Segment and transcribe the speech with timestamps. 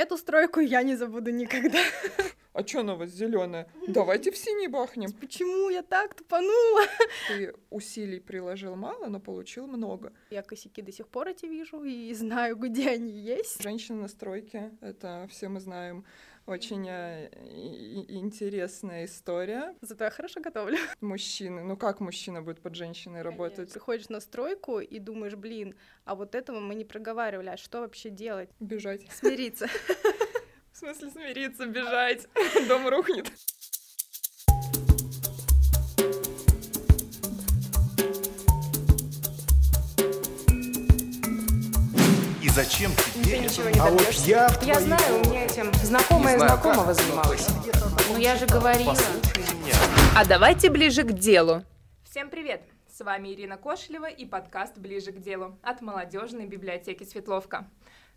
[0.00, 1.78] Эту стройку я не забуду никогда.
[2.52, 3.68] А чё она у вас зеленая?
[3.86, 5.12] Давайте в синий бахнем.
[5.12, 6.82] Почему я так тупанула?
[7.28, 10.12] Ты усилий приложил мало, но получил много.
[10.30, 13.62] Я косяки до сих пор эти вижу и знаю, где они есть.
[13.62, 16.04] Женщина на стройке, это все мы знаем,
[16.46, 17.30] очень э,
[18.08, 19.74] интересная история.
[19.80, 20.78] Зато я хорошо готовлю.
[21.00, 23.72] Мужчины, ну как мужчина будет под женщиной работать?
[23.72, 28.10] Приходишь на стройку и думаешь, блин, а вот этого мы не проговаривали, а что вообще
[28.10, 28.50] делать?
[28.60, 29.10] Бежать.
[29.12, 29.68] Смириться.
[30.72, 32.26] В смысле смириться, бежать.
[32.68, 33.30] Дом рухнет.
[42.42, 43.78] И зачем Ты тебе ничего это?
[43.78, 46.86] не А вот я в Я твоем- знаю, у меня этим знакомая знаю, знакомого как,
[46.86, 47.46] но занималась.
[47.46, 47.72] ты
[48.12, 48.94] Ну я же говорила.
[50.16, 51.64] А давайте ближе к делу.
[52.04, 52.62] Всем привет!
[52.90, 57.68] С вами Ирина Кошелева и подкаст «Ближе к делу» от молодежной библиотеки Светловка.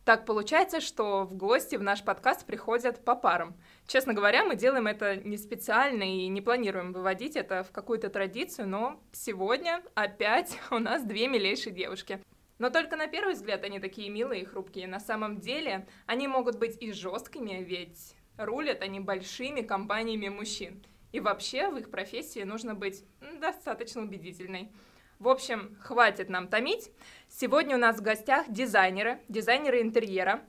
[0.05, 3.55] Так получается, что в гости в наш подкаст приходят по парам.
[3.87, 8.67] Честно говоря, мы делаем это не специально и не планируем выводить это в какую-то традицию,
[8.67, 12.19] но сегодня опять у нас две милейшие девушки.
[12.59, 14.87] Но только на первый взгляд они такие милые и хрупкие.
[14.87, 20.83] На самом деле они могут быть и жесткими, ведь рулят они большими компаниями мужчин.
[21.11, 23.03] И вообще в их профессии нужно быть
[23.39, 24.71] достаточно убедительной.
[25.19, 26.91] В общем, хватит нам томить.
[27.29, 30.43] Сегодня у нас в гостях дизайнеры, дизайнеры интерьера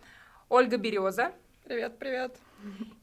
[0.48, 1.32] Ольга Береза
[1.64, 2.36] Привет, привет.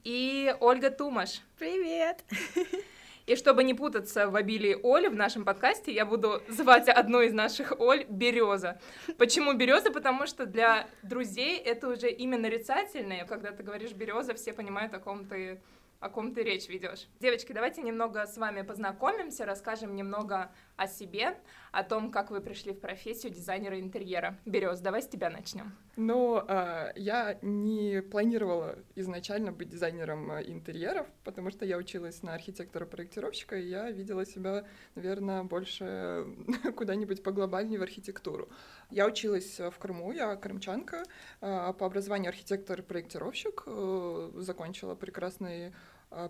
[0.04, 1.42] и Ольга Тумаш.
[1.58, 2.24] Привет!
[3.26, 7.34] И чтобы не путаться в обилии Оли в нашем подкасте, я буду звать одну из
[7.34, 8.80] наших Оль Береза.
[9.18, 9.92] Почему Береза?
[9.92, 13.26] Потому что для друзей это уже имя нарицательное.
[13.26, 15.62] Когда ты говоришь Береза, все понимают, о ком ты
[16.02, 17.08] о ком ты речь ведешь.
[17.20, 21.38] Девочки, давайте немного с вами познакомимся, расскажем немного о себе,
[21.72, 24.36] о том, как вы пришли в профессию дизайнера интерьера.
[24.46, 25.78] Берез, давай с тебя начнем.
[25.98, 32.34] Ну, а, я не планировала изначально быть дизайнером а, интерьеров, потому что я училась на
[32.34, 36.26] архитектора-проектировщика, и я видела себя, наверное, больше
[36.76, 38.50] куда-нибудь поглобальнее в архитектуру.
[38.92, 41.04] Я училась в Крыму, я крымчанка,
[41.40, 45.74] а, по образованию архитектор-проектировщик, э, закончила прекрасный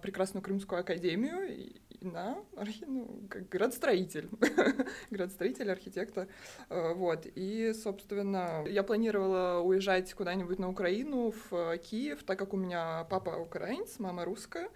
[0.04, 2.38] прекрасную Крымскую академию и- и на
[2.86, 4.30] ну, как градостроитель,
[5.10, 6.28] градостроитель, архитектор,
[6.70, 7.26] Э, вот.
[7.34, 13.06] И, собственно, я планировала уезжать куда-нибудь на Украину, в э, Киев, так как у меня
[13.10, 14.70] папа украинец, мама русская,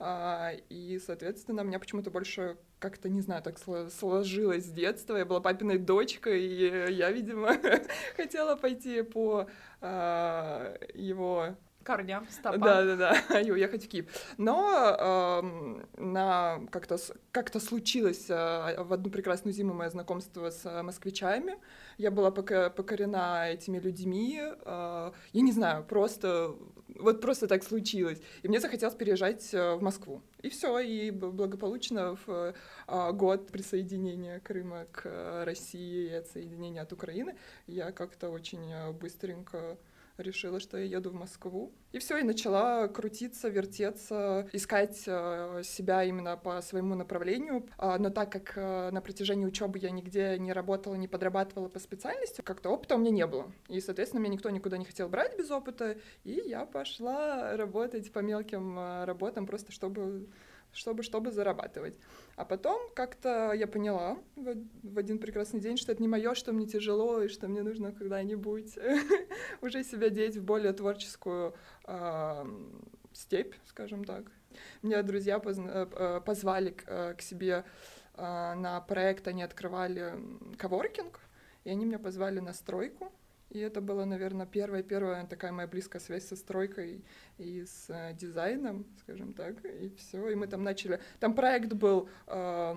[0.00, 5.16] А, и, соответственно, меня почему-то больше как-то, не знаю, так сло- сложилось с детства.
[5.16, 7.54] Я была папиной дочкой, и я, видимо,
[8.16, 9.46] хотела пойти по
[9.80, 12.60] а, его Корням, стопам.
[12.60, 12.96] да, да,
[13.30, 14.06] да, и уехать в Киев.
[14.36, 16.98] Но эм, на как-то
[17.32, 21.56] как-то случилось э, в одну прекрасную зиму мое знакомство с э, москвичами.
[21.96, 24.38] Я была пока- покорена этими людьми.
[24.42, 26.54] э, я не знаю, просто
[26.98, 28.20] вот просто так случилось.
[28.42, 30.22] И мне захотелось переезжать э, в Москву.
[30.42, 32.54] И все, и благополучно в
[32.86, 37.36] э, год присоединения Крыма к э, России и отсоединения от Украины.
[37.66, 39.76] Я как-то очень э, быстренько
[40.18, 41.72] решила, что я еду в Москву.
[41.92, 47.66] И все, и начала крутиться, вертеться, искать э, себя именно по своему направлению.
[47.78, 51.78] А, но так как э, на протяжении учебы я нигде не работала, не подрабатывала по
[51.78, 53.52] специальности, как-то опыта у меня не было.
[53.68, 55.96] И, соответственно, меня никто никуда не хотел брать без опыта.
[56.24, 60.28] И я пошла работать по мелким э, работам, просто чтобы
[60.72, 61.94] чтобы, чтобы зарабатывать.
[62.36, 66.52] А потом как-то я поняла в, в один прекрасный день, что это не мое, что
[66.52, 68.78] мне тяжело, и что мне нужно когда-нибудь
[69.60, 72.46] уже себя деть в более творческую а,
[73.12, 74.24] степь, скажем так.
[74.82, 77.64] Меня друзья э, э, позвали к, э, себе
[78.16, 80.14] на проект, они открывали
[80.58, 81.20] коворкинг,
[81.62, 83.12] и они меня позвали на стройку.
[83.50, 87.04] И это была, наверное, первая-первая такая моя близкая связь со стройкой
[87.38, 90.28] и с э, дизайном, скажем так, и все.
[90.28, 91.00] И мы там начали...
[91.18, 92.76] Там проект был э,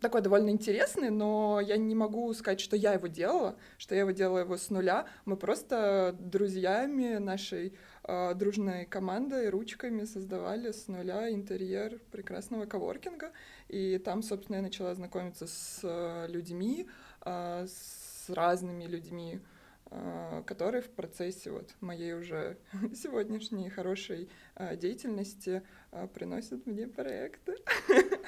[0.00, 4.12] такой довольно интересный, но я не могу сказать, что я его делала, что я его
[4.12, 5.06] делала его с нуля.
[5.24, 7.74] Мы просто друзьями нашей
[8.04, 13.32] э, дружной командой, ручками создавали с нуля интерьер прекрасного коворкинга.
[13.68, 16.88] И там, собственно, я начала знакомиться с э, людьми,
[17.24, 19.40] э, с разными людьми,
[19.90, 22.58] э, которые в процессе вот моей уже
[22.94, 27.56] сегодняшней хорошей э, деятельности э, приносят мне проекты.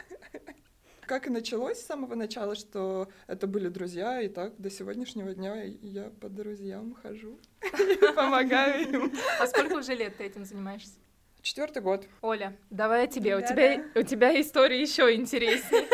[1.06, 5.62] Как и началось с самого начала, что это были друзья, и так до сегодняшнего дня
[5.62, 9.12] я по друзьям хожу и помогаю им.
[9.40, 10.94] А сколько уже лет ты этим занимаешься?
[11.42, 12.06] Четвертый год.
[12.20, 13.36] Оля, давай о тебе.
[13.36, 15.88] У тебя, у тебя история еще интереснее.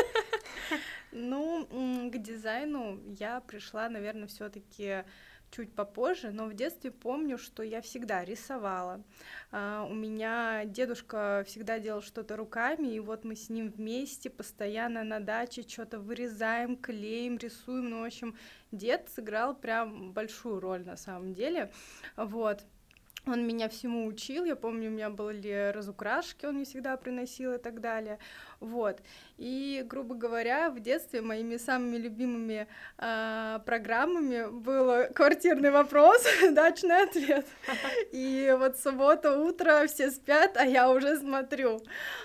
[1.11, 1.67] Ну,
[2.13, 5.05] к дизайну я пришла, наверное, все таки
[5.51, 9.03] чуть попозже, но в детстве помню, что я всегда рисовала.
[9.51, 15.05] А, у меня дедушка всегда делал что-то руками, и вот мы с ним вместе постоянно
[15.05, 17.91] на даче что-то вырезаем, клеим, рисуем.
[17.91, 18.37] Ну, в общем,
[18.73, 21.73] дед сыграл прям большую роль на самом деле.
[22.17, 22.65] Вот.
[23.29, 27.59] Он меня всему учил, я помню, у меня были разукрашки, он мне всегда приносил и
[27.59, 28.19] так далее,
[28.61, 29.01] вот.
[29.37, 32.67] И, грубо говоря, в детстве моими самыми любимыми
[32.99, 37.47] э, программами был квартирный вопрос, дачный ответ.
[38.13, 41.81] И вот суббота утро, все спят, а я уже смотрю,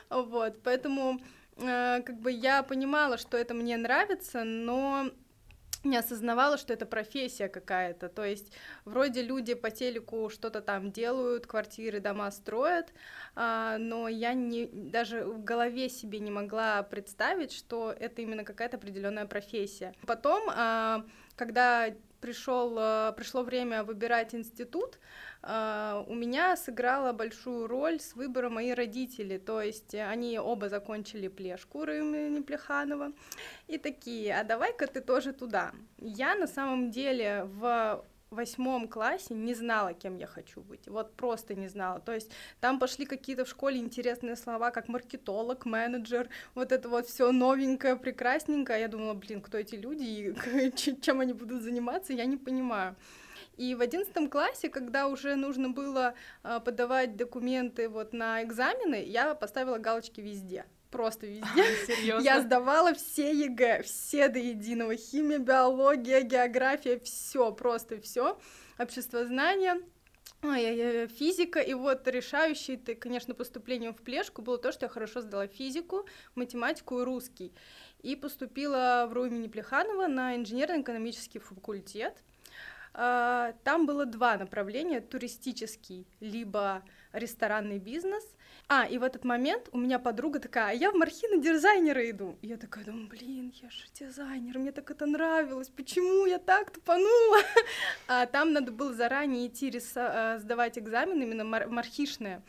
[0.10, 0.60] вот.
[0.64, 1.20] Поэтому
[1.58, 5.10] э, как бы я понимала, что это мне нравится, но
[5.84, 8.10] не осознавала, что это профессия какая-то.
[8.10, 8.52] То есть
[8.86, 12.94] вроде люди по телеку что-то там делают, квартиры, дома строят,
[13.36, 18.78] а, но я не, даже в голове себе не могла представить, что это именно какая-то
[18.78, 19.94] определенная профессия.
[20.06, 24.98] Потом, а, когда пришел, а, пришло время выбирать институт,
[25.46, 31.28] Uh, у меня сыграла большую роль с выбором мои родители, то есть они оба закончили
[31.28, 33.12] плешку имени Плеханова,
[33.68, 35.74] и такие, а давай-ка ты тоже туда.
[35.98, 40.88] Я на самом деле в восьмом классе не знала, кем я хочу быть.
[40.88, 42.00] Вот просто не знала.
[42.00, 47.08] То есть там пошли какие-то в школе интересные слова, как маркетолог, менеджер, вот это вот
[47.08, 48.82] все новенькое, прекрасненькое.
[48.82, 52.96] Я думала, блин, кто эти люди и чем они будут заниматься, я не понимаю.
[53.58, 59.36] И в одиннадцатом классе, когда уже нужно было а, подавать документы вот на экзамены, я
[59.36, 61.64] поставила галочки везде просто везде.
[61.88, 62.24] Серьезно?
[62.24, 64.96] Я сдавала все ЕГЭ, все до единого.
[64.96, 68.38] Химия, биология, география, все, просто все.
[68.78, 69.82] Общество знания,
[71.08, 75.48] физика, и вот решающий, ты, конечно, поступлением в плешку было то, что я хорошо сдала
[75.48, 76.06] физику,
[76.36, 77.54] математику и русский.
[78.02, 82.22] И поступила в РУ имени Плеханова на инженерно-экономический факультет.
[82.94, 88.24] А, там было два направления, туристический, либо ресторанный бизнес.
[88.70, 92.38] А, и в этот момент у меня подруга такая, а я в Мархина дизайнера иду.
[92.42, 96.72] И я такая думаю, блин, я же дизайнер, мне так это нравилось, почему я так
[96.72, 97.40] тупанула?
[98.08, 102.42] А там надо было заранее идти риса- э, сдавать экзамен именно мар- мархишные.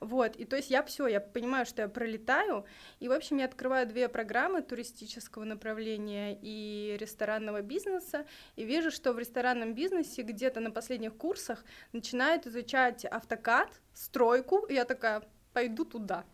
[0.00, 2.64] Вот, и то есть я все, я понимаю, что я пролетаю,
[3.00, 8.26] и, в общем, я открываю две программы туристического направления и ресторанного бизнеса,
[8.56, 14.74] и вижу, что в ресторанном бизнесе где-то на последних курсах начинают изучать автокад, стройку, и
[14.74, 16.24] я такая, пойду туда.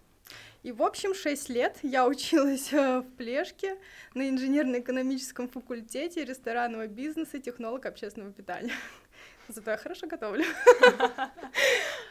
[0.62, 3.76] И, в общем, 6 лет я училась э, в Плешке
[4.14, 8.72] на инженерно-экономическом факультете ресторанного бизнеса, технолог общественного питания.
[9.49, 10.44] Зато я хорошо готовлю.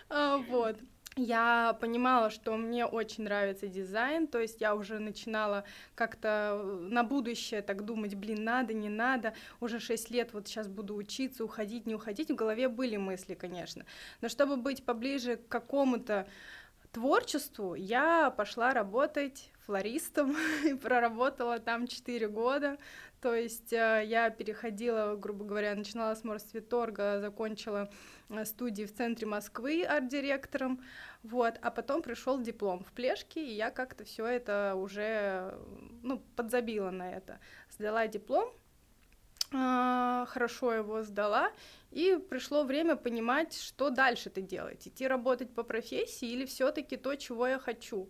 [0.09, 0.77] А, вот
[1.15, 5.63] я понимала, что мне очень нравится дизайн, то есть я уже начинала
[5.95, 10.67] как-то э, на будущее так думать, блин, надо, не надо, уже 6 лет вот сейчас
[10.67, 13.85] буду учиться, уходить, не уходить, в голове были мысли, конечно,
[14.21, 16.27] но чтобы быть поближе к какому-то
[16.93, 22.77] творчеству, я пошла работать флористом и проработала там 4 года,
[23.19, 27.89] то есть э, я переходила, грубо говоря, начинала с Морсветорга, закончила
[28.29, 30.81] э, студии в центре Москвы арт-директором,
[31.23, 35.57] вот, а потом пришел диплом в Плешке, и я как-то все это уже,
[36.03, 37.39] ну, подзабила на это.
[37.69, 38.53] Сдала диплом,
[39.53, 41.51] хорошо его сдала,
[41.91, 47.47] и пришло время понимать, что дальше-то делать, идти работать по профессии или все-таки то, чего
[47.47, 48.09] я хочу.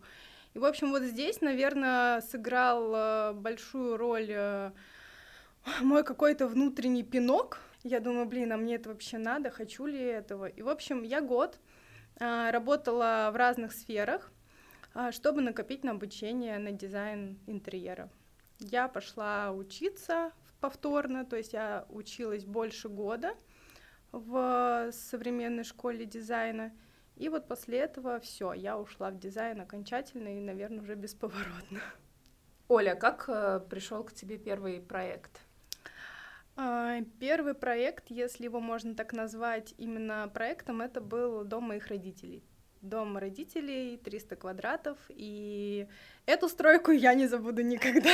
[0.53, 4.71] И, в общем, вот здесь, наверное, сыграл э, большую роль
[5.81, 7.59] мой какой-то внутренний пинок.
[7.83, 10.45] Я думаю, блин, а мне это вообще надо, хочу ли этого?
[10.45, 11.59] И, в общем, я год
[12.19, 14.31] а, работала в разных сферах,
[14.93, 18.09] а, чтобы накопить на обучение на дизайн интерьера.
[18.59, 20.31] Я пошла учиться
[20.63, 23.35] повторно, то есть я училась больше года
[24.13, 26.71] в современной школе дизайна.
[27.17, 31.81] И вот после этого все, я ушла в дизайн окончательно и, наверное, уже бесповоротно.
[32.69, 35.41] Оля, как э, пришел к тебе первый проект?
[36.55, 42.41] А, первый проект, если его можно так назвать именно проектом, это был дом моих родителей.
[42.83, 45.87] Дом родителей, 300 квадратов, и
[46.25, 48.11] эту стройку я не забуду никогда,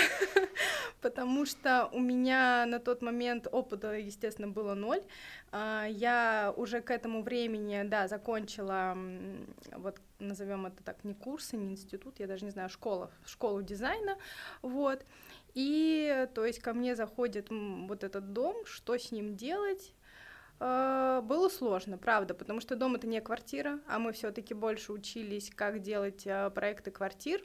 [1.02, 5.02] потому что у меня на тот момент опыта, естественно, было ноль.
[5.52, 8.96] А, я уже к этому времени, да, закончила,
[9.72, 14.18] вот назовем это так, не курсы, не институт, я даже не знаю, школа, школу дизайна,
[14.62, 15.04] вот,
[15.56, 19.94] и, то есть, ко мне заходит вот этот дом, что с ним делать,
[20.60, 25.80] было сложно, правда, потому что дом это не квартира, а мы все-таки больше учились, как
[25.80, 27.42] делать а, проекты квартир,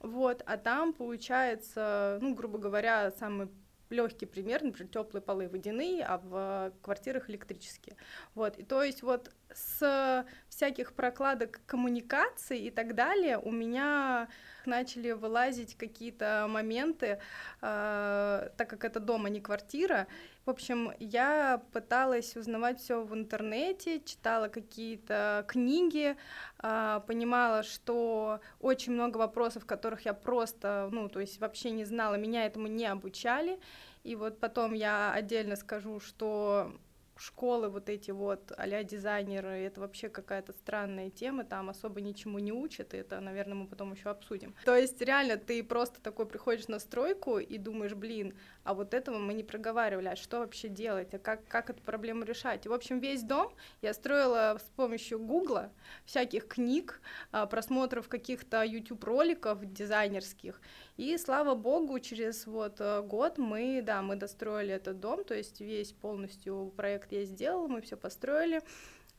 [0.00, 3.48] вот, а там получается, ну, грубо говоря, самый
[3.90, 7.96] легкий пример, например, теплые полы водяные, а в квартирах электрические.
[8.34, 14.28] Вот, и то есть вот с всяких прокладок коммуникаций и так далее у меня
[14.66, 17.20] начали вылазить какие-то моменты,
[17.60, 20.06] э, так как это дом, а не квартира.
[20.46, 26.16] В общем, я пыталась узнавать все в интернете, читала какие-то книги,
[26.62, 32.16] э, понимала, что очень много вопросов, которых я просто, ну, то есть вообще не знала,
[32.16, 33.58] меня этому не обучали.
[34.02, 36.70] И вот потом я отдельно скажу, что
[37.16, 42.52] школы вот эти вот а дизайнеры, это вообще какая-то странная тема, там особо ничему не
[42.52, 44.54] учат, и это, наверное, мы потом еще обсудим.
[44.64, 49.18] То есть реально ты просто такой приходишь на стройку и думаешь, блин, а вот этого
[49.18, 52.66] мы не проговаривали, а что вообще делать, а как, как эту проблему решать.
[52.66, 55.70] И, в общем, весь дом я строила с помощью гугла,
[56.04, 60.60] всяких книг, а, просмотров каких-то YouTube-роликов дизайнерских,
[60.96, 65.60] и слава богу, через вот э, год мы, да, мы достроили этот дом, то есть
[65.60, 68.62] весь полностью проект я сделала, мы все построили.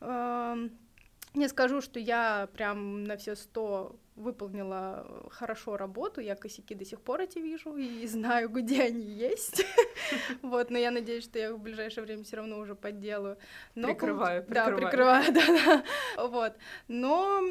[0.02, 7.02] Не скажу, что я прям на все сто выполнила хорошо работу, я косяки до сих
[7.02, 9.66] пор эти вижу и знаю, где они есть.
[10.42, 13.38] Вот, но я надеюсь, что я их в ближайшее время все равно уже подделаю.
[13.74, 16.28] Но, прикрываю, Да, прикрываю, да, да.
[16.28, 16.54] Вот.
[16.88, 17.42] Но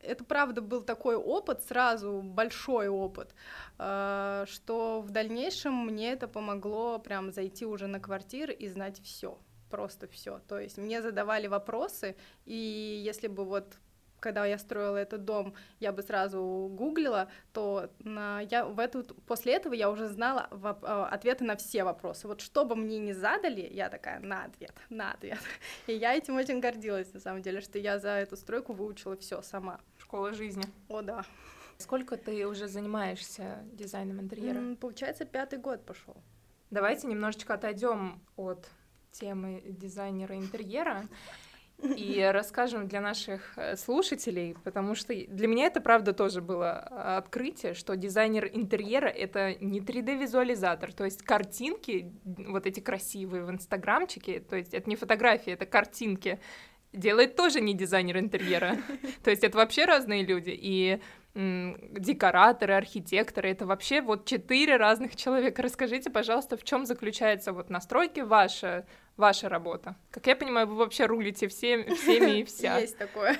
[0.00, 3.34] это правда был такой опыт, сразу большой опыт,
[3.78, 9.38] э, что в дальнейшем мне это помогло прям зайти уже на квартиры и знать все
[9.72, 10.38] просто все.
[10.48, 13.78] То есть мне задавали вопросы, и если бы вот
[14.22, 19.54] когда я строила этот дом, я бы сразу гуглила, то на, я в эту, после
[19.54, 22.28] этого я уже знала воп, э, ответы на все вопросы.
[22.28, 25.40] Вот что бы мне ни задали, я такая, на ответ, на ответ.
[25.88, 29.42] И я этим очень гордилась, на самом деле, что я за эту стройку выучила все
[29.42, 29.80] сама.
[29.98, 30.64] Школа жизни.
[30.88, 31.24] О, да.
[31.78, 34.76] Сколько ты уже занимаешься дизайном интерьера?
[34.76, 36.16] Получается, пятый год пошел.
[36.70, 38.68] Давайте немножечко отойдем от
[39.10, 41.08] темы дизайнера интерьера
[41.82, 47.18] и расскажем для наших э, слушателей, потому что для меня это, правда, тоже было а,
[47.18, 54.40] открытие, что дизайнер интерьера— это не 3D-визуализатор, то есть картинки, вот эти красивые в инстаграмчике,
[54.40, 56.38] то есть это не фотографии, это картинки,
[56.92, 58.76] делает тоже не дизайнер интерьера.
[59.24, 60.52] То есть это вообще разные люди.
[60.54, 61.00] И
[61.34, 65.62] декораторы, архитекторы, это вообще вот четыре разных человека.
[65.62, 68.86] Расскажите, пожалуйста, в чем заключается вот настройки ваша,
[69.16, 69.96] ваша работа?
[70.10, 72.78] Как я понимаю, вы вообще рулите всем, всеми и вся.
[72.80, 73.38] Есть такое.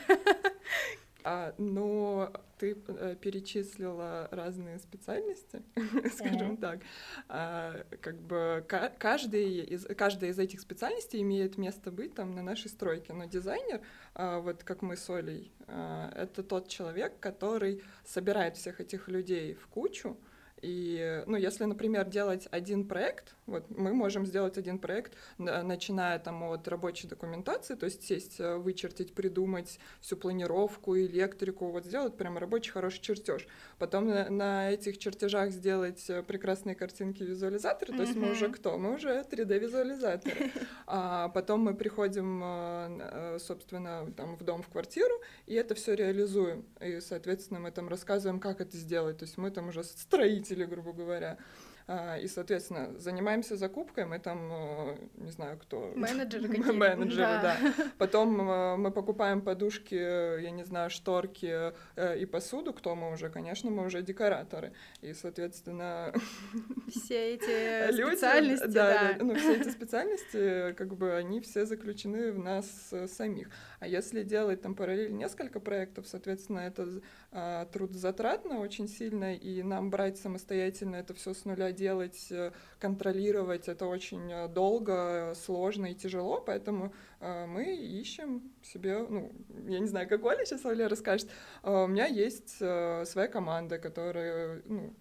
[1.25, 5.63] А, но ты э, перечислила разные специальности,
[6.15, 6.81] скажем так.
[7.29, 8.65] А, как бы
[8.99, 13.13] каждый из, каждая из этих специальностей имеет место быть там на нашей стройке.
[13.13, 13.81] Но дизайнер,
[14.15, 19.67] а, вот как мы с Олей, это тот человек, который собирает всех этих людей в
[19.69, 20.17] кучу,
[20.63, 26.43] и, ну, если, например, делать один проект, вот мы можем сделать один проект, начиная там
[26.45, 32.39] от рабочей документации, то есть сесть, э, вычертить, придумать всю планировку, электрику, вот сделать прям
[32.39, 33.49] рабочий хороший чертеж.
[33.79, 38.79] Потом на, на этих чертежах сделать э, прекрасные картинки, визуализаторы, то есть мы уже кто?
[38.79, 40.53] Мы уже 3D-визуализаторы.
[40.87, 45.15] А потом мы приходим, э, собственно, там в дом, в квартиру,
[45.47, 46.67] и это все реализуем.
[46.81, 49.19] И, соответственно, мы там рассказываем, как это сделать.
[49.19, 51.39] То есть мы там уже строители потребители, грубо говоря.
[51.87, 55.93] А, и, соответственно, занимаемся закупкой, мы там, э, не знаю, кто...
[55.95, 56.73] Менеджеры какие-то.
[56.73, 57.57] Менеджеры, да.
[57.99, 63.31] Потом э, мы покупаем подушки, я не знаю, шторки э, и посуду, кто мы уже,
[63.31, 64.73] конечно, мы уже декораторы.
[65.01, 66.13] И, соответственно...
[66.89, 69.17] Все эти специальности, да.
[69.19, 72.67] Ну, все эти специальности, как бы, они все заключены в нас
[73.07, 73.49] самих.
[73.81, 77.01] А если делать там параллельно несколько проектов, соответственно, это
[77.33, 83.69] а, трудозатратно очень сильно, и нам брать самостоятельно это все с нуля делать, э, контролировать,
[83.69, 89.33] это очень э, долго, сложно и тяжело, поэтому э, мы ищем себе, ну,
[89.69, 91.29] я не знаю, как Оля сейчас Оля расскажет,
[91.63, 94.95] у меня есть своя команда, которая, ну,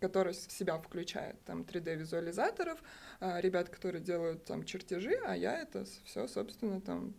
[0.00, 2.78] которая в себя включает там 3D-визуализаторов,
[3.20, 7.14] а, ребят, которые делают там чертежи, а я это все, собственно, там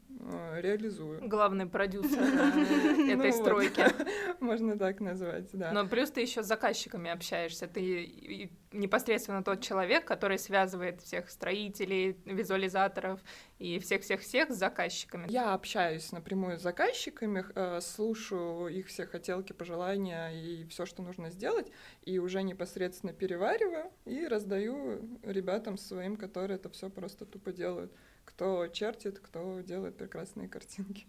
[0.61, 1.27] реализую.
[1.27, 3.83] Главный продюсер э, этой ну стройки.
[4.39, 5.71] Можно так назвать, да.
[5.71, 7.67] Но плюс ты еще с заказчиками общаешься.
[7.67, 13.19] Ты непосредственно тот человек, который связывает всех строителей, визуализаторов
[13.57, 15.25] и всех-всех-всех с заказчиками.
[15.29, 21.31] Я общаюсь напрямую с заказчиками, э, слушаю их все хотелки, пожелания и все, что нужно
[21.31, 21.71] сделать,
[22.03, 27.91] и уже непосредственно перевариваю и раздаю ребятам своим, которые это все просто тупо делают.
[28.29, 31.07] Кто чертит, кто делает прекрасные картинки.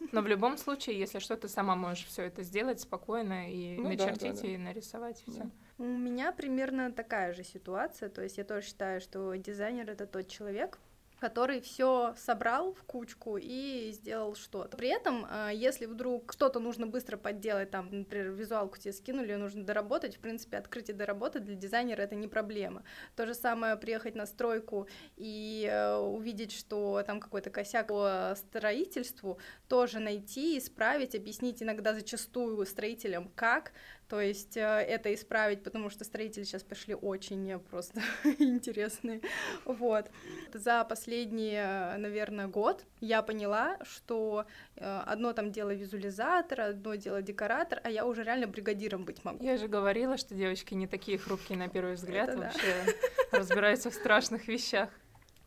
[0.12, 3.88] Но в любом случае, если что, ты сама можешь все это сделать спокойно и ну,
[3.88, 4.48] начертить да, да, да.
[4.48, 5.44] и нарисовать все.
[5.44, 5.50] Да.
[5.78, 10.26] У меня примерно такая же ситуация, то есть я тоже считаю, что дизайнер это тот
[10.26, 10.78] человек,
[11.20, 14.76] который все собрал в кучку и сделал что-то.
[14.76, 19.38] При этом, а, если вдруг что-то нужно быстро подделать, там, например, визуалку тебе скинули, ее
[19.38, 22.82] нужно доработать, в принципе, открыть и доработать для дизайнера это не проблема.
[23.14, 29.38] То же самое приехать на стройку и э, увидеть, что там какой-то косяк по строительству,
[29.68, 33.72] тоже найти, исправить, объяснить иногда зачастую строителям, как,
[34.08, 38.00] то есть э, это исправить, потому что строители сейчас пошли очень э, просто
[38.38, 39.20] интересные.
[39.64, 40.10] Вот.
[40.54, 41.54] За последний,
[41.98, 44.46] наверное, год я поняла, что
[44.76, 49.42] э, одно там дело визуализатор, одно дело декоратор, а я уже реально бригадиром быть могу.
[49.42, 52.84] Я же говорила, что девочки не такие хрупкие на первый взгляд, это вообще
[53.32, 53.38] да.
[53.38, 54.88] разбираются в страшных вещах.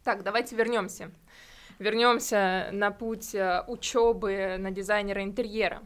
[0.04, 1.12] Так, давайте вернемся.
[1.78, 3.34] Вернемся на путь
[3.68, 5.82] учебы на дизайнера интерьера.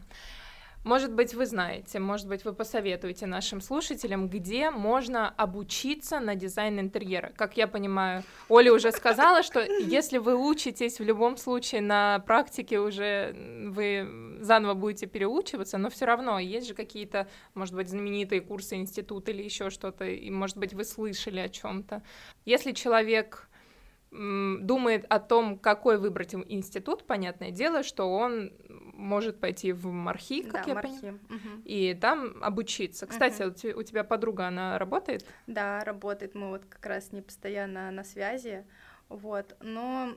[0.84, 6.78] Может быть, вы знаете, может быть, вы посоветуете нашим слушателям, где можно обучиться на дизайн
[6.78, 7.32] интерьера.
[7.36, 12.80] Как я понимаю, Оля уже сказала, что если вы учитесь в любом случае на практике
[12.80, 13.34] уже
[13.70, 19.30] вы заново будете переучиваться, но все равно есть же какие-то, может быть, знаменитые курсы института
[19.30, 22.02] или еще что-то, и, может быть, вы слышали о чем-то.
[22.44, 23.48] Если человек
[24.14, 30.66] думает о том, какой выбрать институт, понятное дело, что он может пойти в Мархи, как
[30.66, 31.62] да, я понимаю, угу.
[31.64, 33.06] и там обучиться.
[33.06, 33.80] Кстати, угу.
[33.80, 35.26] у тебя подруга, она работает?
[35.48, 36.34] Да, работает.
[36.34, 38.64] Мы вот как раз не постоянно на связи,
[39.08, 39.56] вот.
[39.60, 40.14] Но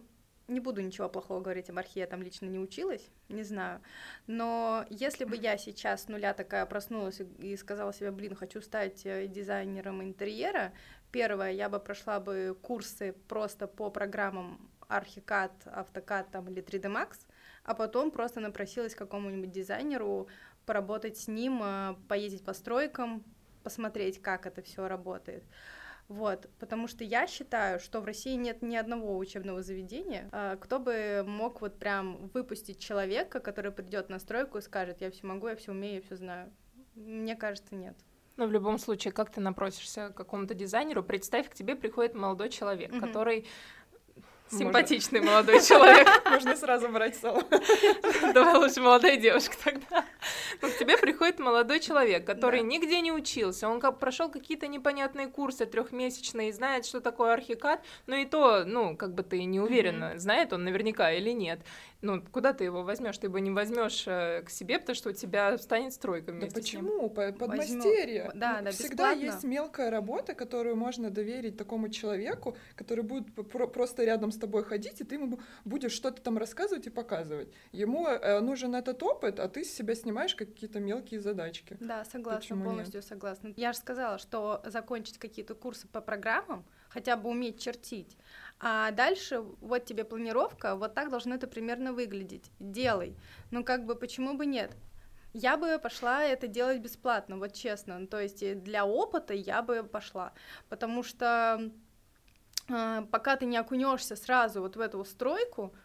[0.47, 3.81] не буду ничего плохого говорить о Мархе, я там лично не училась, не знаю.
[4.27, 9.05] Но если бы я сейчас с нуля такая проснулась и сказала себе, блин, хочу стать
[9.05, 10.71] э, дизайнером интерьера,
[11.11, 17.25] первое, я бы прошла бы курсы просто по программам Archicad, AutoCAD там, или 3D Max,
[17.63, 20.27] а потом просто напросилась к какому-нибудь дизайнеру
[20.65, 23.23] поработать с ним, э, поездить по стройкам,
[23.63, 25.43] посмотреть, как это все работает.
[26.07, 30.79] Вот, потому что я считаю, что в России нет ни одного учебного заведения, э, кто
[30.79, 35.49] бы мог вот прям выпустить человека, который придет на стройку и скажет, я все могу,
[35.49, 36.53] я все умею, я все знаю.
[36.95, 37.97] Мне кажется, нет.
[38.37, 42.49] Но в любом случае, как ты напросишься к какому-то дизайнеру, представь, к тебе приходит молодой
[42.49, 42.99] человек, mm-hmm.
[42.99, 43.45] который
[44.49, 45.35] Симпатичный Можно...
[45.35, 46.07] молодой человек.
[46.29, 47.43] Можно сразу брать слово.
[48.33, 50.05] Давай лучше молодая девушка тогда.
[50.61, 52.67] Ну, к тебе приходит молодой человек, который да.
[52.67, 58.15] нигде не учился, он как прошел какие-то непонятные курсы трехмесячные знает, что такое архикад, но
[58.15, 60.19] и то, ну, как бы ты не уверена, mm-hmm.
[60.19, 61.59] знает он наверняка или нет.
[62.01, 63.17] Ну, куда ты его возьмешь?
[63.17, 66.61] Ты его не возьмешь э, к себе, потому что у тебя станет стройка вместе Да
[66.61, 67.09] почему?
[67.09, 68.31] Подмастерье.
[68.35, 69.23] Да, да, Всегда бесплатно.
[69.23, 73.33] есть мелкая работа, которую можно доверить такому человеку, который будет
[73.73, 77.49] просто рядом с тобой ходить, и ты ему будешь что-то там рассказывать и показывать.
[77.71, 81.77] Ему э, нужен этот опыт, а ты с себя снимаешь какие-то мелкие задачки.
[81.79, 83.05] Да, согласна, Почему полностью нет?
[83.05, 83.53] согласна.
[83.55, 88.17] Я же сказала, что закончить какие-то курсы по программам, хотя бы уметь чертить,
[88.59, 92.51] а дальше вот тебе планировка, вот так должно это примерно выглядеть.
[92.59, 93.15] Делай.
[93.51, 94.75] Ну как бы почему бы нет?
[95.33, 98.07] Я бы пошла это делать бесплатно, вот честно.
[98.07, 100.33] То есть для опыта я бы пошла,
[100.69, 101.71] потому что
[102.69, 105.75] э, пока ты не окунешься сразу вот в эту стройку,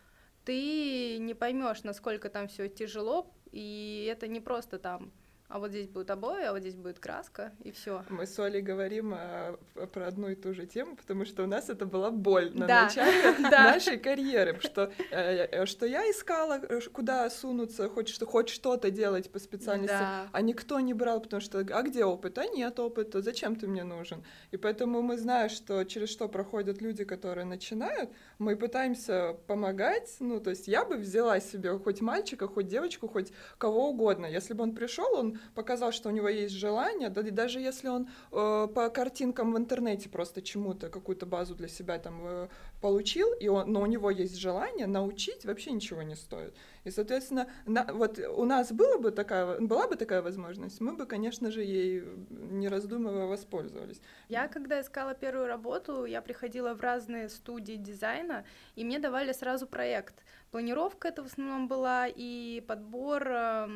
[0.45, 5.13] ты не поймешь, насколько там все тяжело, и это не просто там
[5.53, 8.05] а вот здесь будут обои, а вот здесь будет краска, и все.
[8.09, 9.59] Мы с Олей говорим а,
[9.93, 12.85] про одну и ту же тему, потому что у нас это была боль на да.
[12.85, 18.49] начале нашей карьеры, что, э, э, что я искала, э, куда сунуться, хоть, что, хоть
[18.49, 20.29] что-то делать по специальности, да.
[20.33, 22.39] а никто не брал, потому что, а где опыт?
[22.39, 24.25] А нет опыта, зачем ты мне нужен?
[24.53, 30.41] И поэтому мы знаем, что через что проходят люди, которые начинают, мы пытаемся помогать, ну,
[30.41, 34.25] то есть я бы взяла себе хоть мальчика, хоть девочку, хоть кого угодно.
[34.25, 37.89] Если бы он пришел, он показал, что у него есть желание, да, и даже если
[37.89, 42.49] он э, по картинкам в интернете просто чему-то, какую-то базу для себя там э,
[42.81, 46.55] получил, и он, но у него есть желание, научить вообще ничего не стоит.
[46.85, 51.07] И, соответственно, на, вот у нас было бы такая, была бы такая возможность, мы бы,
[51.07, 54.01] конечно же, ей не раздумывая воспользовались.
[54.29, 59.67] Я, когда искала первую работу, я приходила в разные студии дизайна, и мне давали сразу
[59.67, 60.15] проект.
[60.53, 63.69] Планировка это в основном была и подбор э,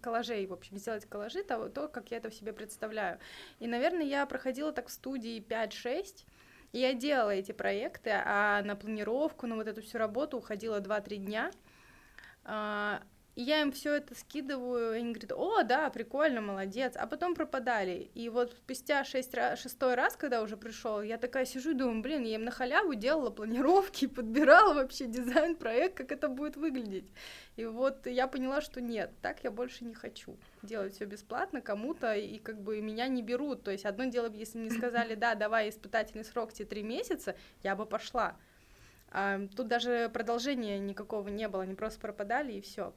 [0.00, 3.18] коллажей, в общем, сделать коллажи, то, то, как я это в себе представляю.
[3.58, 6.24] И, наверное, я проходила так в студии 5-6,
[6.72, 11.16] и я делала эти проекты, а на планировку, на вот эту всю работу уходила 2-3
[11.16, 11.50] дня.
[13.36, 17.34] И я им все это скидываю, и они говорят, о, да, прикольно, молодец, а потом
[17.34, 18.10] пропадали.
[18.14, 22.22] И вот спустя шесть шестой раз, когда уже пришел, я такая сижу и думаю, блин,
[22.22, 27.04] я им на халяву делала планировки, подбирала вообще дизайн, проект, как это будет выглядеть.
[27.56, 32.14] И вот я поняла, что нет, так я больше не хочу делать все бесплатно кому-то,
[32.14, 33.64] и как бы меня не берут.
[33.64, 37.76] То есть одно дело, если мне сказали, да, давай испытательный срок тебе три месяца, я
[37.76, 38.34] бы пошла.
[39.10, 42.94] А, тут даже продолжения никакого не было, они просто пропадали и все.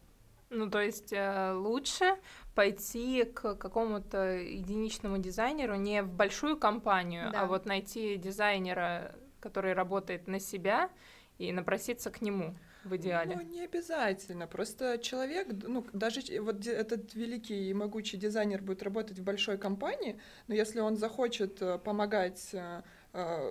[0.50, 2.18] Ну, то есть э, лучше
[2.56, 7.42] пойти к какому-то единичному дизайнеру не в большую компанию, Да.
[7.42, 10.90] а вот найти дизайнера, который работает на себя,
[11.38, 13.36] и напроситься к нему в идеале.
[13.36, 14.46] Ну, не обязательно.
[14.46, 20.20] Просто человек, ну, даже вот этот великий и могучий дизайнер будет работать в большой компании,
[20.48, 22.82] но если он захочет э, помогать, э,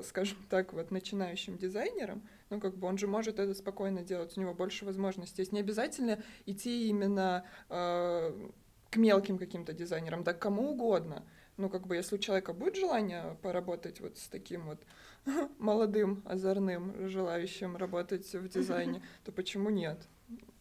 [0.04, 4.40] скажем так, вот начинающим дизайнерам, ну, как бы он же может это спокойно делать, у
[4.40, 5.42] него больше возможностей.
[5.42, 8.48] есть не обязательно идти именно э,
[8.90, 11.24] к мелким каким-то дизайнерам, да к кому угодно.
[11.56, 14.80] Ну, как бы, если у человека будет желание поработать вот с таким вот
[15.58, 20.08] молодым, озорным, желающим работать в дизайне, то почему нет?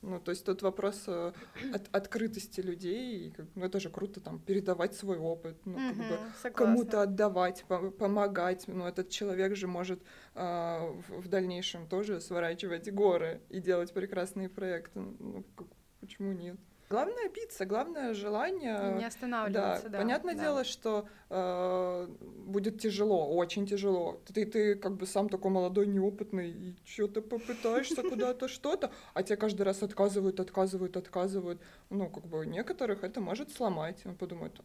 [0.02, 1.34] Ну, то есть тут вопрос э,
[1.74, 5.98] от- открытости людей, и как- ну, это же круто там передавать свой опыт, ну, как
[5.98, 6.18] бы
[6.66, 8.64] кому-то отдавать, по- помогать.
[8.68, 10.02] Ну, этот человек же может
[10.36, 15.00] а, в, в дальнейшем тоже сворачивать горы и делать прекрасные проекты.
[15.00, 15.68] Ну, как-
[16.00, 16.58] почему нет?
[16.90, 18.96] Главное биться, главное желание.
[18.98, 19.98] Не останавливаться, да.
[19.98, 20.42] понятное да.
[20.42, 22.08] дело, что э,
[22.46, 24.22] будет тяжело, очень тяжело.
[24.34, 29.24] Ты, ты как бы сам такой молодой, неопытный, и что ты попытаешься куда-то что-то, а
[29.24, 31.62] тебе каждый раз отказывают, отказывают, отказывают.
[31.90, 34.02] Ну, как бы некоторых это может сломать.
[34.06, 34.58] Он подумает,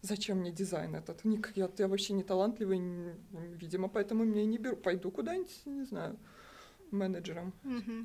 [0.00, 1.20] зачем мне дизайн этот?
[1.54, 2.80] Я, я вообще не талантливый,
[3.30, 4.76] видимо, поэтому меня и не беру.
[4.76, 6.16] Пойду куда-нибудь, не знаю,
[6.90, 7.52] менеджером.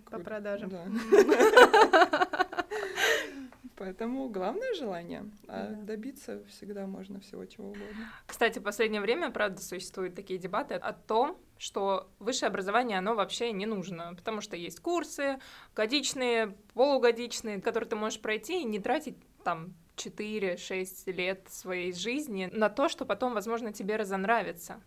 [0.10, 0.70] По продажам.
[0.70, 2.40] Да.
[3.80, 5.82] Поэтому главное желание, а Да.
[5.84, 8.12] добиться всегда можно всего чего угодно.
[8.28, 13.54] Кстати, в последнее время, правда, существуют такие дебаты о том, что высшее образование, оно вообще
[13.54, 15.40] не нужно, потому что есть курсы
[15.76, 19.16] годичные, полугодичные, которые ты можешь пройти и не тратить
[19.46, 24.82] там 4-6 лет своей жизни на то, что потом, возможно, тебе разонравится.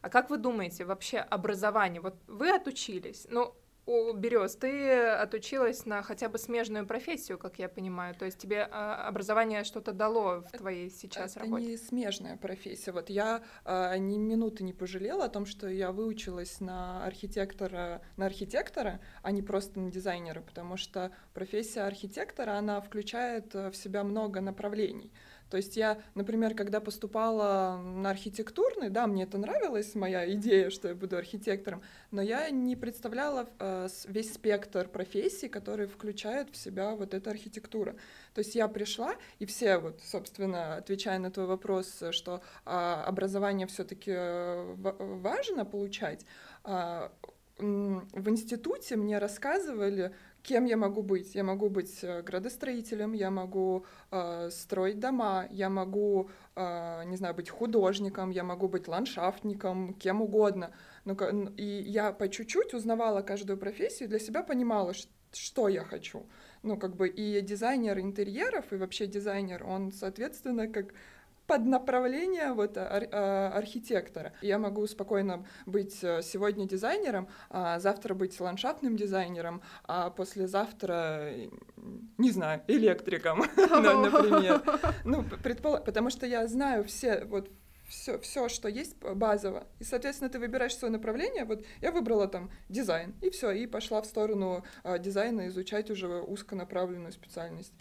[0.00, 2.00] А как вы думаете, вообще образование?
[2.00, 3.54] Вот вы отучились, ну,
[3.88, 8.14] у Берез, ты отучилась на хотя бы смежную профессию, как я понимаю.
[8.14, 11.66] То есть тебе а, образование что-то дало в твоей сейчас это работе?
[11.66, 12.92] не смежная профессия.
[12.92, 18.26] Вот я а, ни минуты не пожалела о том, что я выучилась на архитектора, на
[18.26, 24.04] архитектора, а не просто на дизайнера, потому что профессия архитектора, она включает э, в себя
[24.04, 25.10] много направлений.
[25.50, 30.88] То есть я, например, когда поступала на архитектурный, да, мне это нравилась, моя идея, что
[30.88, 36.94] я буду архитектором, но я не представляла э, весь спектр профессий, которые включают в себя
[36.94, 37.96] вот эта архитектура.
[38.34, 43.04] То есть я пришла, и все, вот, собственно, отвечая на твой вопрос, э, что а,
[43.04, 44.12] образование все-таки
[44.76, 46.26] важно получать,
[46.64, 50.12] м, в институте мне рассказывали,
[50.48, 51.34] кем я могу быть.
[51.34, 57.34] Я могу быть э, градостроителем, я могу э, строить дома, я могу, э, не знаю,
[57.34, 60.70] быть художником, я могу быть ландшафтником, кем угодно.
[61.04, 61.14] Ну,
[61.56, 64.94] и я по чуть-чуть узнавала каждую профессию, для себя понимала,
[65.32, 66.26] что я хочу.
[66.62, 70.94] Ну, как бы и дизайнер интерьеров, и вообще дизайнер, он, соответственно, как
[71.48, 74.32] под направление вот ар- а, архитектора.
[74.42, 81.48] Я могу спокойно быть э, сегодня дизайнером, а завтра быть ландшафтным дизайнером, а послезавтра, э,
[82.18, 84.62] не знаю, электриком, например.
[85.04, 87.50] Ну, предпол- потому что я знаю все вот
[87.88, 89.66] все, все, что есть базово.
[89.78, 91.46] И, соответственно, ты выбираешь свое направление.
[91.46, 96.06] Вот я выбрала там дизайн, и все, и пошла в сторону а, дизайна изучать уже
[96.20, 97.72] узконаправленную специальность.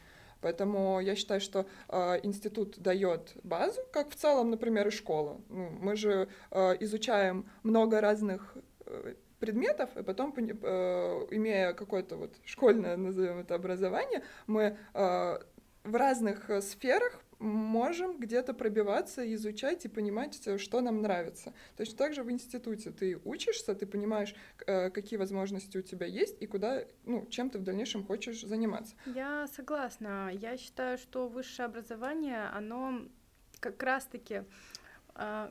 [0.41, 5.41] Поэтому я считаю, что э, институт дает базу, как в целом, например, и школа.
[5.50, 12.36] Ну, мы же э, изучаем много разных э, предметов, и потом, э, имея какое-то вот
[12.45, 15.39] школьное, назовем это, образование, мы э,
[15.84, 21.54] в разных э, сферах можем где-то пробиваться, изучать и понимать, э, что нам нравится.
[21.76, 26.41] Точно так же в институте ты учишься, ты понимаешь, э, какие возможности у тебя есть
[26.41, 28.95] и куда, ну, чем ты в дальнейшем хочешь заниматься.
[29.06, 30.32] Я согласна.
[30.34, 33.02] Я считаю, что высшее образование, оно
[33.60, 34.43] как раз-таки,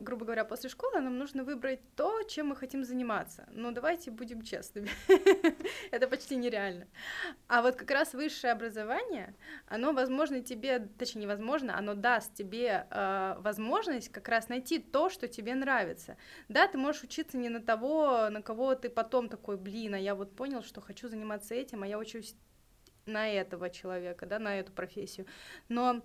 [0.00, 3.48] грубо говоря, после школы нам нужно выбрать то, чем мы хотим заниматься.
[3.50, 4.88] Ну, давайте будем честными.
[5.90, 6.86] Это почти нереально.
[7.48, 9.34] А вот как раз высшее образование,
[9.66, 15.26] оно, возможно, тебе, точнее, невозможно, оно даст тебе э, возможность как раз найти то, что
[15.26, 16.16] тебе нравится.
[16.48, 20.14] Да, ты можешь учиться не на того, на кого ты потом такой, блин, а я
[20.14, 22.36] вот понял, что хочу заниматься этим, а я учусь
[23.06, 25.26] на этого человека, да, на эту профессию.
[25.68, 26.02] Но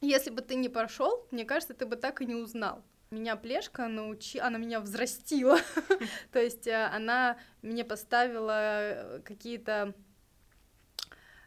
[0.00, 2.82] если бы ты не пошел, мне кажется, ты бы так и не узнал.
[3.12, 5.58] Меня плешка научи, она меня взрастила,
[6.32, 9.94] то есть э, она мне поставила э, какие-то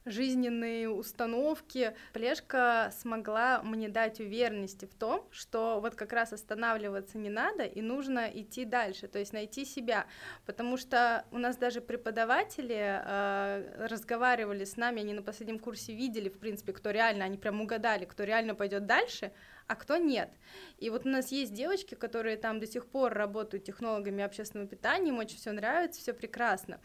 [0.04, 1.96] жизненные установки.
[2.12, 7.82] Плешка смогла мне дать уверенности в том, что вот как раз останавливаться не надо и
[7.82, 10.06] нужно идти дальше, то есть найти себя,
[10.46, 16.28] потому что у нас даже преподаватели э, разговаривали с нами, они на последнем курсе видели,
[16.28, 19.32] в принципе, кто реально, они прям угадали, кто реально пойдет дальше,
[19.68, 20.30] а кто нет.
[20.78, 25.10] И вот у нас есть девочки, которые там до сих пор работают технологами общественного питания,
[25.10, 26.80] им очень все нравится, все прекрасно.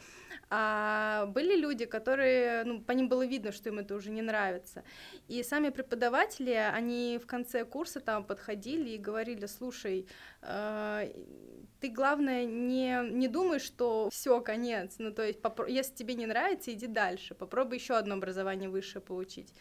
[0.50, 4.84] А были люди, которые, ну, по ним было видно, что им это уже не нравится.
[5.26, 10.06] И сами преподаватели, они в конце курса там подходили и говорили, слушай,
[10.42, 11.12] э,
[11.80, 14.96] ты главное не, не думай, что все конец.
[14.98, 19.52] Ну, то есть, если тебе не нравится, иди дальше, попробуй еще одно образование высшее получить.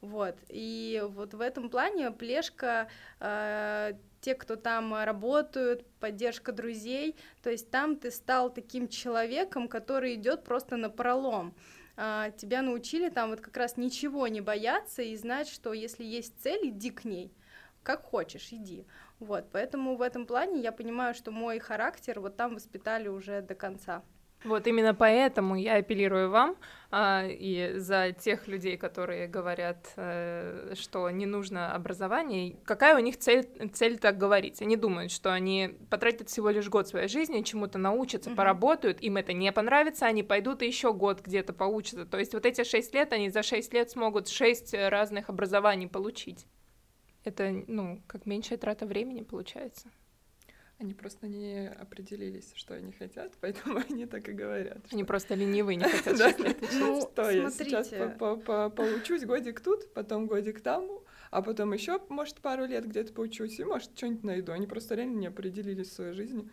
[0.00, 0.36] Вот.
[0.48, 7.70] И вот в этом плане плешка, э, те, кто там работают, поддержка друзей, то есть
[7.70, 11.54] там ты стал таким человеком, который идет просто на пролом.
[11.96, 16.40] Э, тебя научили там вот как раз ничего не бояться и знать, что если есть
[16.42, 17.32] цель, иди к ней,
[17.82, 18.86] как хочешь, иди.
[19.18, 23.54] Вот, поэтому в этом плане я понимаю, что мой характер вот там воспитали уже до
[23.54, 24.02] конца.
[24.46, 26.56] Вот именно поэтому я апеллирую вам
[26.90, 32.56] а, и за тех людей, которые говорят, а, что не нужно образование.
[32.64, 34.62] Какая у них цель, цель так говорить?
[34.62, 38.36] Они думают, что они потратят всего лишь год своей жизни, чему-то научатся, угу.
[38.36, 42.06] поработают, им это не понравится, они пойдут и еще год где-то поучатся.
[42.06, 46.46] То есть вот эти шесть лет, они за шесть лет смогут шесть разных образований получить.
[47.24, 49.90] Это, ну, как меньшая трата времени получается.
[50.78, 54.78] Они просто не определились, что они хотят, поэтому они так и говорят.
[54.92, 56.34] Они просто ленивые, не хотят да.
[56.74, 60.88] Ну, что я сейчас поучусь годик тут, потом годик там,
[61.30, 64.52] а потом еще, может, пару лет где-то поучусь, и, может, что-нибудь найду.
[64.52, 66.48] Они просто реально не определились в своей жизни,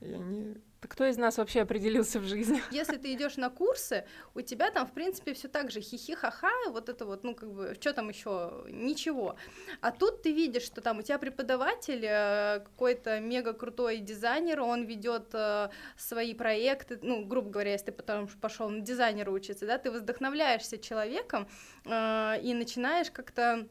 [0.00, 2.62] и они так кто из нас вообще определился в жизни?
[2.70, 6.88] Если ты идешь на курсы, у тебя там, в принципе, все так же хихи-ха-ха, вот
[6.88, 8.64] это вот, ну, как бы, что там еще?
[8.70, 9.34] Ничего.
[9.80, 14.84] А тут ты видишь, что там у тебя преподаватель, э, какой-то мега крутой дизайнер, он
[14.84, 19.78] ведет э, свои проекты, ну, грубо говоря, если ты потом пошел на дизайнера учиться, да,
[19.78, 21.48] ты вдохновляешься человеком
[21.86, 23.66] э, и начинаешь как-то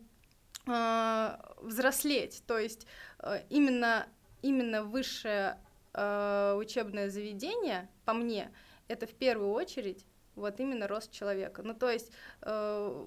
[1.61, 2.87] взрослеть, то есть
[3.49, 4.05] именно
[4.41, 5.57] именно высшее
[5.97, 8.51] э, учебное заведение, по мне,
[8.87, 10.05] это в первую очередь
[10.35, 11.63] вот именно рост человека.
[11.63, 12.11] Ну, то есть
[12.43, 13.05] э,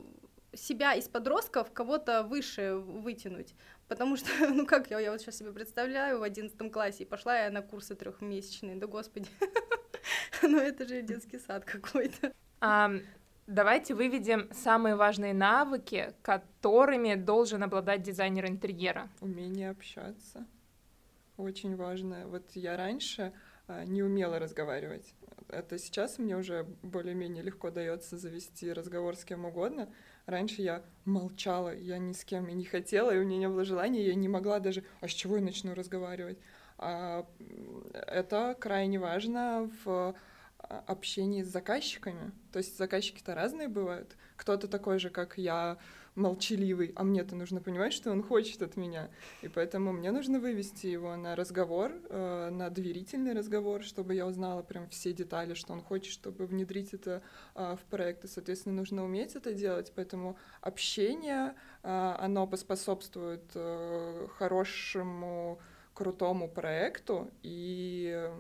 [0.53, 3.55] себя из подростков кого-то выше вытянуть.
[3.89, 7.39] Потому что, ну как я, я вот сейчас себе представляю в одиннадцатом классе, и пошла
[7.39, 9.29] я на курсы трехмесячные, да господи,
[10.43, 12.33] ну это же детский сад какой-то.
[13.47, 19.09] Давайте выведем самые важные навыки, которыми должен обладать дизайнер интерьера.
[19.21, 20.47] Умение общаться
[21.41, 22.27] очень важно.
[22.27, 23.33] Вот я раньше
[23.67, 25.15] а, не умела разговаривать.
[25.49, 29.89] Это сейчас мне уже более-менее легко дается завести разговор с кем угодно.
[30.27, 33.65] Раньше я молчала, я ни с кем и не хотела, и у меня не было
[33.65, 36.39] желания, я не могла даже, а с чего я начну разговаривать?
[36.79, 37.27] А,
[37.93, 40.15] это крайне важно в
[40.87, 42.33] общении с заказчиками.
[42.53, 44.17] То есть заказчики-то разные бывают.
[44.37, 45.79] Кто-то такой же, как я,
[46.15, 49.11] молчаливый, а мне-то нужно понимать, что он хочет от меня.
[49.43, 54.63] И поэтому мне нужно вывести его на разговор, э, на доверительный разговор, чтобы я узнала
[54.63, 57.23] прям все детали, что он хочет, чтобы внедрить это
[57.55, 58.25] э, в проект.
[58.25, 59.93] И, соответственно, нужно уметь это делать.
[59.95, 65.61] Поэтому общение, э, оно поспособствует э, хорошему,
[65.95, 68.31] крутому проекту и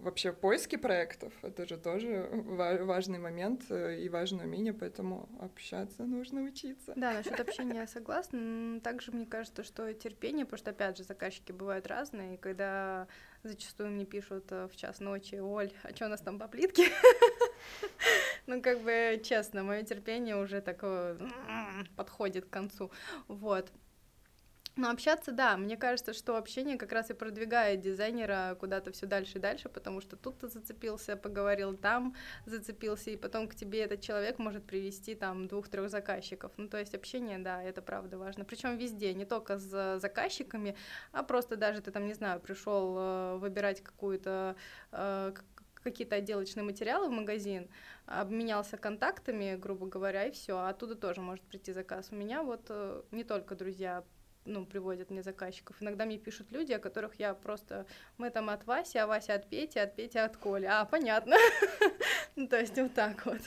[0.00, 6.42] вообще поиски проектов— это же тоже важный момент э, и важное умение, поэтому общаться нужно
[6.42, 6.92] учиться.
[6.96, 8.80] Да, насчет общения я согласна.
[8.80, 13.06] Также мне кажется, что терпение, потому что, опять же, заказчики бывают разные, и когда
[13.42, 16.88] зачастую мне пишут э, в час ночи, Оль, а что у нас там по плитке?
[18.46, 21.18] Ну, как бы, честно, мое терпение уже такое
[21.94, 22.90] подходит к концу.
[23.28, 23.70] Вот.
[24.76, 29.38] Но общаться, да, мне кажется, что общение как раз и продвигает дизайнера куда-то все дальше
[29.38, 32.14] и дальше, потому что тут ты зацепился, поговорил там,
[32.46, 36.52] зацепился, и потом к тебе этот человек может привести там двух-трех заказчиков.
[36.56, 38.44] Ну, то есть общение, да, это правда важно.
[38.44, 40.76] Причем везде, не только с заказчиками,
[41.12, 44.56] а просто даже ты там, не знаю, пришел э, выбирать какую-то
[44.92, 45.32] э,
[45.82, 47.68] какие-то отделочные материалы в магазин,
[48.06, 50.58] обменялся контактами, грубо говоря, и все.
[50.58, 52.08] А оттуда тоже может прийти заказ.
[52.12, 54.04] У меня вот э, не только друзья
[54.44, 55.76] ну, приводят мне заказчиков.
[55.80, 57.86] Иногда мне пишут люди, о которых я просто...
[58.18, 60.66] Мы там от Васи, а Вася от Пети, от Пети от Коли.
[60.66, 61.36] А, понятно.
[62.36, 63.40] Ну, то есть вот так вот.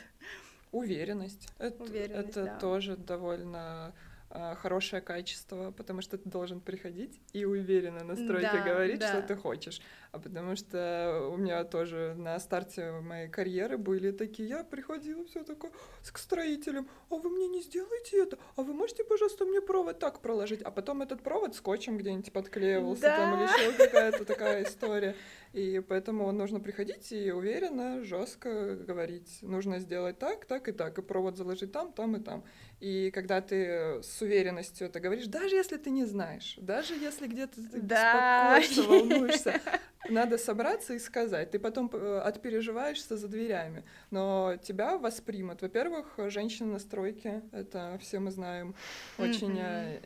[0.72, 1.48] Уверенность.
[1.58, 3.94] Это, Уверенность, это тоже довольно
[4.36, 9.10] а, хорошее качество, потому что ты должен приходить и уверенно на стройке Да, говорить, да.
[9.10, 9.80] что ты хочешь.
[10.12, 15.44] А потому что у меня тоже на старте моей карьеры были такие, я приходила все
[15.44, 15.72] такое
[16.12, 20.20] к строителям, а вы мне не сделаете это, а вы можете, пожалуйста, мне провод так
[20.20, 23.54] проложить, а потом этот провод скотчем где-нибудь подклеивался там или Да.
[23.54, 25.16] еще какая-то такая история.
[25.54, 31.02] И поэтому нужно приходить и уверенно, жестко говорить, нужно сделать так, так и так, и
[31.04, 32.44] провод заложить там, там и там.
[32.80, 37.56] И когда ты с уверенностью это говоришь, даже если ты не знаешь, даже если где-то
[37.72, 38.60] ты Да.
[38.60, 39.62] беспокоишься, волнуешься,
[40.10, 41.52] надо собраться и сказать.
[41.52, 45.62] Ты потом э, отпереживаешься за дверями, но тебя воспримут.
[45.62, 48.74] Во-первых, женщина на стройке, это все мы знаем,
[49.20, 50.00] очень э,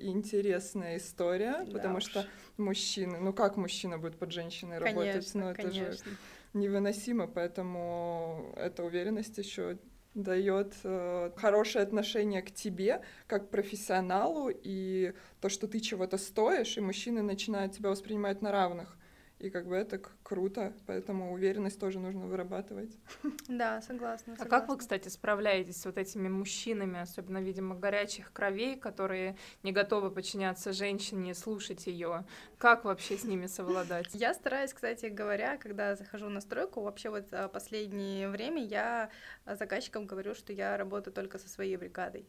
[0.00, 2.04] интересная история, Да потому уж.
[2.04, 5.12] что мужчины, ну как мужчина будет под женщиной работать?
[5.12, 6.10] Конечно, Ну это же конечно.
[6.52, 9.78] невыносимо, поэтому эта уверенность еще
[10.14, 16.80] дает э, хорошее отношение к тебе как профессионалу и то, что ты чего-то стоишь, и
[16.80, 18.96] мужчины начинают тебя воспринимать на равных.
[19.40, 22.96] И как бы это круто, поэтому уверенность тоже нужно вырабатывать.
[23.48, 24.34] Да, согласна.
[24.34, 24.76] А как вы, согласна.
[24.78, 31.34] кстати, справляетесь с вот этими мужчинами, особенно, видимо, горячих кровей, которые не готовы подчиняться женщине,
[31.34, 32.24] слушать ее?
[32.58, 34.06] Как вообще с ними совладать?
[34.14, 39.10] Я стараюсь, кстати говоря, когда захожу на стройку, вообще вот а, последнее время я
[39.44, 42.26] а, заказчикам говорю, что я работаю только со своей бригадой.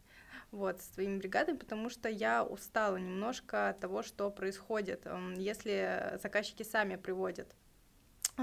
[0.52, 6.18] Вот, со своими бригадами, потому что я устала немножко от того, что происходит, М, если
[6.22, 7.56] заказчики сами приводят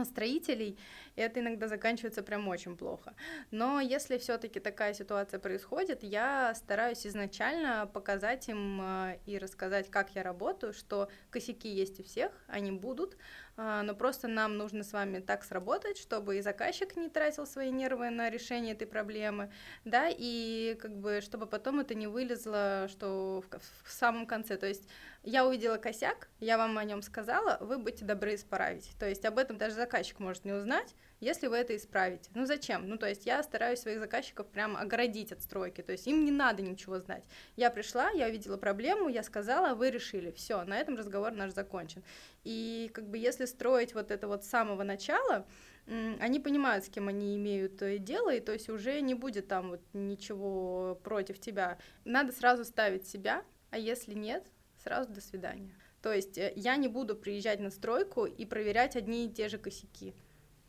[0.04, 0.78] строителей,
[1.16, 3.14] это иногда заканчивается прям очень плохо.
[3.50, 10.14] Но если все-таки такая ситуация происходит, я стараюсь изначально показать им а, и рассказать, как
[10.14, 13.16] я работаю, что косяки есть у всех, они будут,
[13.56, 18.10] но просто нам нужно с вами так сработать, чтобы и заказчик не тратил свои нервы
[18.10, 19.50] на решение этой проблемы,
[19.84, 24.66] да, и как бы чтобы потом это не вылезло, что в, в самом конце, то
[24.66, 24.88] есть
[25.24, 28.90] я увидела косяк, я вам о нем сказала, вы будьте добры исправить.
[28.98, 32.30] То есть об этом даже заказчик может не узнать, если вы это исправите.
[32.34, 32.88] Ну зачем?
[32.88, 36.32] Ну то есть я стараюсь своих заказчиков прям оградить от стройки, то есть им не
[36.32, 37.22] надо ничего знать.
[37.54, 42.02] Я пришла, я увидела проблему, я сказала, вы решили, все, на этом разговор наш закончен.
[42.42, 45.46] И как бы если строить вот это вот с самого начала,
[45.86, 49.70] они понимают, с кем они имеют э, дело, и то есть уже не будет там
[49.70, 51.78] вот ничего против тебя.
[52.04, 54.46] Надо сразу ставить себя, а если нет,
[54.82, 55.74] сразу до свидания.
[56.02, 59.58] То есть э, я не буду приезжать на стройку и проверять одни и те же
[59.58, 60.14] косяки.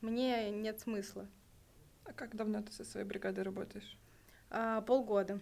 [0.01, 1.27] Мне нет смысла.
[2.05, 3.97] А как давно ты со своей бригадой работаешь?
[4.49, 5.39] А, полгода.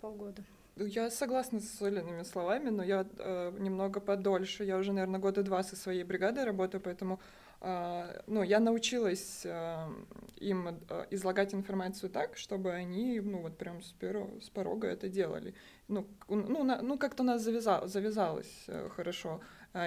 [0.00, 0.42] Полгода.
[0.76, 4.64] Я согласна с Оленными словами, но я э, немного подольше.
[4.64, 7.20] Я уже, наверное, года два со своей бригадой работаю, поэтому
[7.62, 9.88] ну, я научилась э,
[10.36, 15.10] им э, излагать информацию так, чтобы они, ну, вот прям с, первого, с порога это
[15.10, 15.54] делали.
[15.88, 19.40] Ну, ну, на- ну как-то у нас завяза- завязалось э, хорошо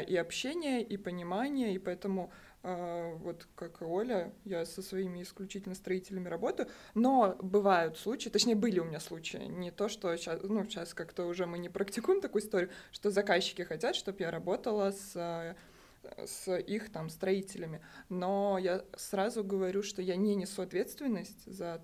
[0.08, 2.32] и общение, и понимание, и поэтому
[2.62, 8.80] вот как и Оля, я со своими исключительно строителями работаю, но бывают случаи, точнее, были
[8.80, 12.42] у меня случаи, не то, что сейчас, ну, сейчас как-то уже мы не практикуем такую
[12.42, 15.54] историю, что заказчики хотят, чтобы я работала с
[16.26, 21.82] с их там строителями, но я сразу говорю, что я не несу ответственность за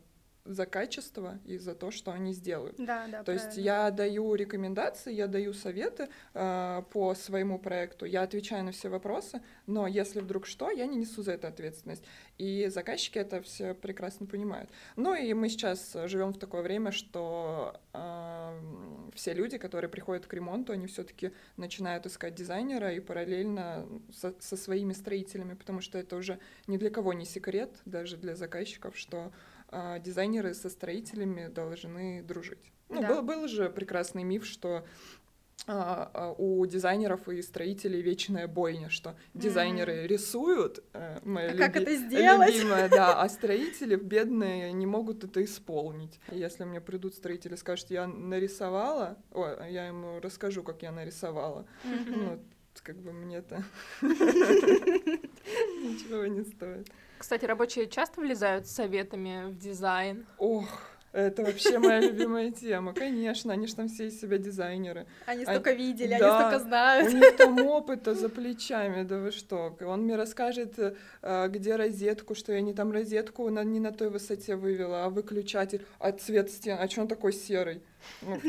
[0.50, 2.76] за качество и за то, что они сделают.
[2.78, 3.24] Да, да.
[3.24, 3.66] То есть правильно.
[3.66, 9.42] я даю рекомендации, я даю советы э, по своему проекту, я отвечаю на все вопросы,
[9.68, 12.04] но если вдруг что, я не несу за это ответственность.
[12.40, 14.72] И заказчики это все прекрасно понимают.
[14.96, 18.60] Ну и мы сейчас живем в такое время, что э,
[19.14, 24.58] все люди, которые приходят к ремонту, они все-таки начинают искать дизайнера и параллельно со, со
[24.58, 29.32] своими строителями, потому что это уже ни для кого не секрет, даже для заказчиков, что
[29.72, 32.72] а, дизайнеры со строителями должны дружить.
[32.90, 33.08] Ну, Да.
[33.08, 34.84] был, был же прекрасный миф, что
[35.68, 41.76] а, а, у дизайнеров и строителей вечная бойня, что дизайнеры рисуют, э, моя А как
[41.76, 42.54] люби- это сделать?
[42.56, 46.20] любимая, да, а строители бедные не могут это исполнить.
[46.32, 51.66] Если мне придут строители и скажут, я нарисовала, ой, я ему расскажу, как я нарисовала.
[51.84, 52.20] Мгм.
[52.20, 52.40] Ну,
[52.82, 53.64] как бы мне-то
[54.02, 54.26] ничего
[56.26, 56.88] не стоит.
[57.20, 60.26] Кстати, рабочие часто влезают с советами в дизайн.
[60.38, 60.70] Ох,
[61.12, 62.94] это вообще моя любимая тема.
[62.94, 65.06] Конечно, они же там все из себя дизайнеры.
[65.26, 67.14] Они А- столько видели, они да, столько У знают.
[67.14, 69.76] них там опыта за плечами, да вы что.
[69.82, 74.10] Он мне расскажет, э, где розетку, что я не там розетку на, не на той
[74.10, 77.82] высоте вывела, а выключатель, а цвет стен, а что он такой серый?
[78.22, 78.40] Ну,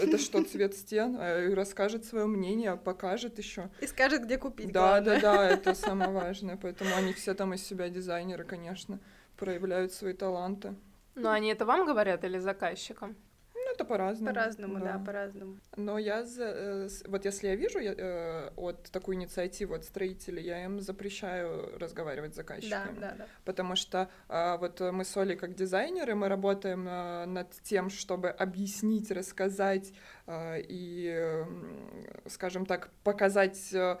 [0.00, 1.16] это что, цвет стен?
[1.20, 3.68] А, расскажет свое мнение, покажет еще.
[3.80, 4.72] И скажет, где купить.
[4.72, 5.20] Да, главное.
[5.20, 6.56] да, да, это самое важное.
[6.60, 8.98] Поэтому они все там из себя дизайнеры, конечно,
[9.36, 10.74] проявляют свои таланты.
[11.14, 13.16] Но они это вам говорят или заказчикам?
[13.54, 14.34] Ну, это по-разному.
[14.34, 15.58] По-разному, да, по-разному.
[15.76, 20.42] Но я, за, э, вот если я вижу я, э, от такую инициативу от строителей,
[20.44, 22.98] я им запрещаю разговаривать с Да, заказчиками.
[23.00, 23.26] да, да.
[23.44, 27.88] Потому что а, вот э, мы с Олей как дизайнеры, мы работаем а, над тем,
[27.88, 29.92] чтобы объяснить, рассказать
[30.26, 31.44] и,
[32.26, 33.98] скажем так, показать э,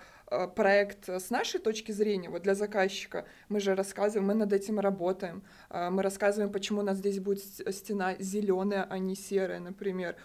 [0.56, 3.26] проект с нашей точки зрения, вот для заказчика.
[3.48, 5.42] Мы же рассказываем, мы над этим работаем.
[5.70, 10.16] А, Мы рассказываем, почему у нас здесь будет стена зеленая, а не серая, например.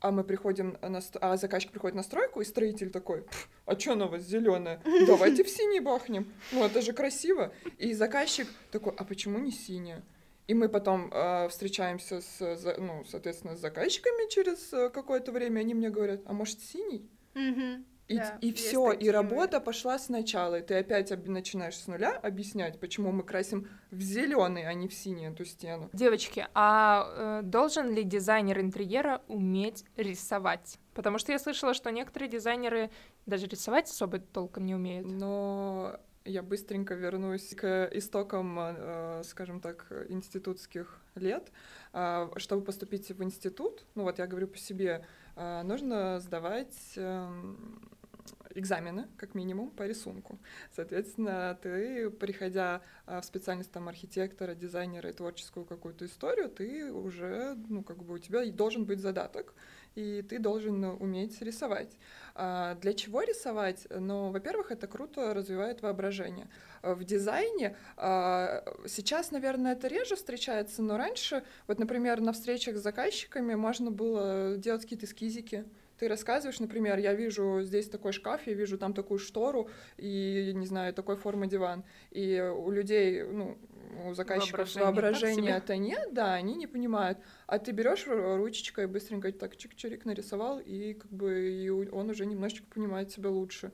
[0.00, 3.92] А мы приходим на а заказчик приходит на стройку, и строитель такой, «Пф, а что
[3.92, 4.82] она у вас зеленая?
[5.06, 6.30] Давайте в синий бахнем.
[6.52, 7.54] Ну, это же красиво.
[7.78, 10.02] И заказчик такой, а почему не синяя?
[10.46, 15.72] И мы потом э, встречаемся с, ну, соответственно, с заказчиками через э, какое-то время, они
[15.72, 17.08] мне говорят, а может синий?
[17.32, 17.86] Мгм.
[18.06, 21.86] И, Да, и все, и такие работа пошла сначала, и ты опять об- начинаешь с
[21.86, 25.88] нуля объяснять, почему мы красим в зеленый, а не в синий эту стену.
[25.94, 30.78] Девочки, а э, должен ли дизайнер интерьера уметь рисовать?
[30.92, 32.90] Потому что я слышала, что некоторые дизайнеры
[33.24, 35.06] даже рисовать особо толком не умеют.
[35.10, 41.50] Но я быстренько вернусь к истокам, э, скажем так, институтских лет.
[41.92, 45.06] А, Чтобы поступить в институт, ну вот я говорю по себе,
[45.36, 47.80] нужно сдавать эм,
[48.54, 50.38] экзамены, как минимум, по рисунку.
[50.74, 57.56] Соответственно, ты, приходя а, в специальность там архитектора, дизайнера и творческую какую-то историю, ты уже,
[57.68, 59.54] ну, как бы у тебя должен быть задаток,
[59.94, 61.96] и ты должен уметь рисовать.
[62.34, 63.86] А, Для чего рисовать?
[63.90, 66.48] Ну, во-первых, это круто развивает воображение.
[66.82, 72.82] В дизайне а, сейчас, наверное, это реже встречается, но раньше, вот, например, на встречах с
[72.82, 75.64] заказчиками можно было делать какие-то эскизики.
[75.98, 80.66] Ты рассказываешь, например, я вижу здесь такой шкаф, я вижу там такую штору и, не
[80.66, 81.84] знаю, такой формы диван.
[82.10, 83.56] И у людей, ну,
[84.06, 85.56] у заказчиков Воображение так воображения себе.
[85.56, 87.18] это нет, да, они не понимают.
[87.46, 92.26] А ты берешь ручечкой и быстренько так чик-чирик нарисовал, и как бы и он уже
[92.26, 93.72] немножечко понимает себя лучше.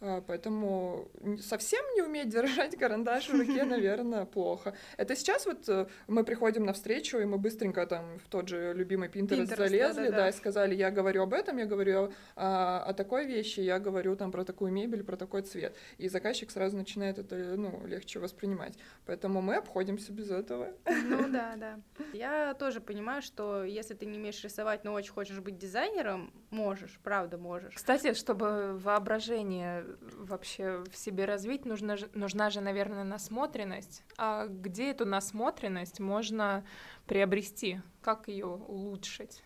[0.00, 1.08] А, Поэтому
[1.40, 4.74] совсем не уметь держать карандаш в руке, наверное, плохо.
[4.98, 8.74] Это сейчас вот э, мы приходим на встречу, и мы быстренько там в тот же
[8.74, 10.16] любимый Pinterest, Pinterest, залезли, да-да-да.
[10.16, 14.16] да, и сказали, я говорю об этом, я говорю о, о такой вещи, я говорю
[14.16, 15.74] там про такую мебель, про такой цвет.
[15.96, 18.74] И заказчик сразу начинает это, ну, легче воспринимать.
[19.06, 20.74] Поэтому мы обходимся без этого.
[20.84, 21.80] Ну да, да.
[22.12, 27.00] Я тоже понимаю, что если ты не умеешь рисовать, но очень хочешь быть дизайнером, можешь,
[27.02, 27.74] правда можешь.
[27.74, 34.02] Кстати, чтобы воображение вообще в себе развить, нужна же, нужна же, наверное, насмотренность.
[34.16, 36.64] А где эту насмотренность можно
[37.06, 37.80] приобрести?
[38.02, 39.42] Как ее улучшить?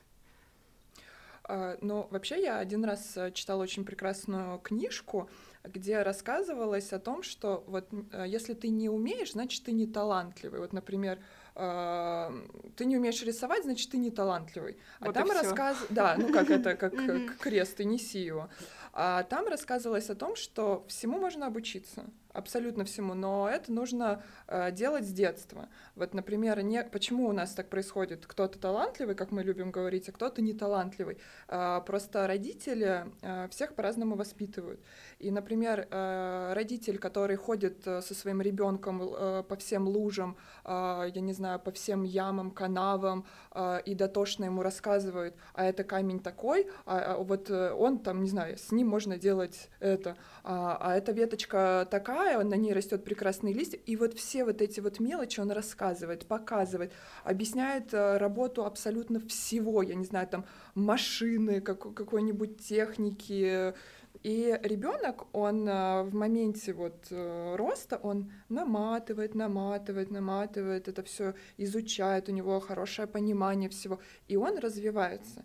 [1.44, 5.28] А, Ну, вообще, я один раз э, читала очень прекрасную книжку,
[5.64, 10.60] где рассказывалось о том, что вот э, если ты не умеешь, значит, ты не талантливый.
[10.60, 11.18] Вот, например,
[11.56, 12.32] а,
[12.76, 14.78] ты не умеешь рисовать, значит, ты не талантливый.
[15.00, 15.76] А Вот там рассказ...
[15.90, 18.48] Да, ну как это, как э, крест, ты неси его.
[18.92, 24.70] А там рассказывалось о том, что всему можно обучиться, абсолютно всему, но это нужно э,
[24.72, 25.68] делать с детства.
[25.96, 26.82] Вот, например, не...
[26.84, 28.26] почему у нас так происходит?
[28.26, 31.18] Кто-то талантливый, как мы любим говорить, а кто-то не талантливый.
[31.48, 34.80] А, Просто родители э, всех по-разному воспитывают.
[35.18, 41.10] И, например, э, родитель, который ходит э, со своим ребенком э, по всем лужам, э,
[41.14, 46.20] я не знаю, по всем ямам, канавам, э, и дотошно ему рассказывает, а это камень
[46.20, 50.76] такой, а а вот э, он там, не знаю, с ним можно делать это, а,
[50.80, 55.00] а эта веточка такая, на ней растет прекрасный листья, и вот все вот эти вот
[55.00, 56.92] мелочи он рассказывает, показывает,
[57.24, 63.74] объясняет э, работу абсолютно всего, я не знаю, там машины, как, какой-нибудь техники,
[64.22, 71.34] и ребенок, он э, в моменте вот э, роста, он наматывает, наматывает, наматывает, это все
[71.56, 75.44] изучает, у него хорошее понимание всего, и он развивается.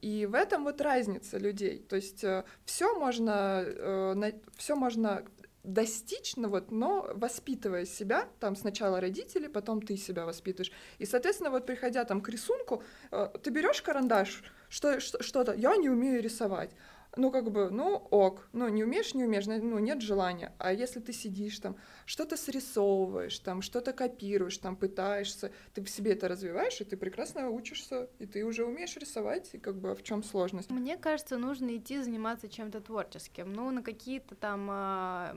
[0.00, 1.78] И в этом вот разница людей.
[1.78, 2.24] То есть
[2.64, 5.24] все можно, все можно
[5.64, 10.72] достичь, ну вот, но воспитывая себя, там сначала родители, потом ты себя воспитываешь.
[10.98, 15.76] И, соответственно, вот приходя там к рисунку, э, ты берешь карандаш, что, что- что-то, я
[15.76, 16.70] не умею рисовать.
[17.16, 18.48] Ну, как бы, ну, ок.
[18.52, 20.52] Ну, не умеешь, не умеешь, ну, нет желания.
[20.58, 26.12] А если ты сидишь там, что-то срисовываешь, там, что-то копируешь, там, пытаешься, ты в себе
[26.12, 29.94] это развиваешь, и ты прекрасно учишься, и ты уже умеешь рисовать, и как бы а
[29.94, 30.70] в чем сложность?
[30.70, 33.52] Мне кажется, нужно идти заниматься чем-то творческим.
[33.52, 35.36] Ну, на какие-то там а,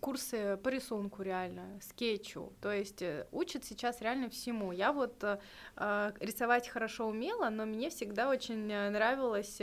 [0.00, 2.52] курсы по рисунку реально, скетчу.
[2.60, 4.72] То есть э, учат сейчас реально всему.
[4.72, 5.38] Я вот э,
[5.76, 9.60] а, рисовать хорошо умела, но мне всегда очень э, нравилось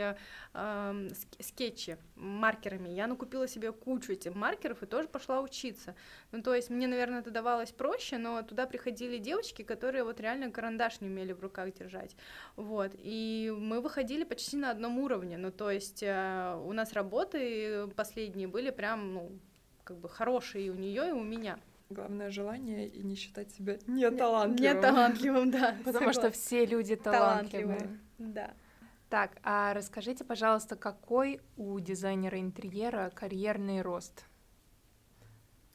[1.41, 2.89] скетчи маркерами.
[2.89, 5.95] Я накупила себе кучу этих маркеров и тоже пошла учиться.
[6.31, 10.51] Ну, то есть мне, наверное, это давалось проще, но туда приходили девочки, которые вот реально
[10.51, 12.15] карандаш не умели в руках держать.
[12.55, 12.91] Вот.
[12.97, 15.37] И мы выходили почти на одном уровне.
[15.37, 19.31] Ну, то есть э, у нас работы последние были прям, ну,
[19.83, 21.59] как бы хорошие и у нее, и у меня.
[21.89, 24.75] Главное желание и не считать себя неталантливым.
[24.75, 25.75] Не талантливым, да.
[25.83, 27.79] Потому что все люди талантливые.
[27.79, 27.99] талантливые.
[28.17, 28.53] Да.
[29.11, 34.23] Так, а расскажите, пожалуйста, какой у дизайнера интерьера карьерный рост?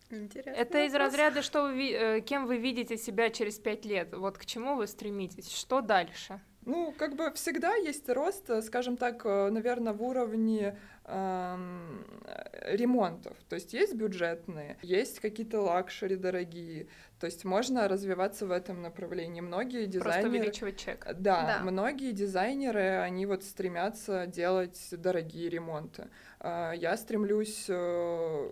[0.08, 0.58] Интересно.
[0.58, 4.14] Это из разряда, что вы, э, кем вы видите себя через пять лет?
[4.14, 5.52] Вот к чему вы стремитесь?
[5.52, 6.40] Что дальше?
[6.64, 10.95] Ну, как бы всегда есть рост, э, скажем так, наверное, в уровне э,
[12.62, 13.36] ремонтов.
[13.48, 16.88] То есть есть бюджетные, есть какие-то luxury дорогие.
[17.20, 19.40] То есть можно развиваться в этом направлении.
[19.40, 20.28] Многие Просто дизайнеры...
[20.40, 21.06] увеличивать чек.
[21.18, 21.70] Да, Да.
[21.70, 26.08] многие дизайнеры, они вот стремятся делать дорогие ремонты.
[26.40, 28.50] А, Я стремлюсь э,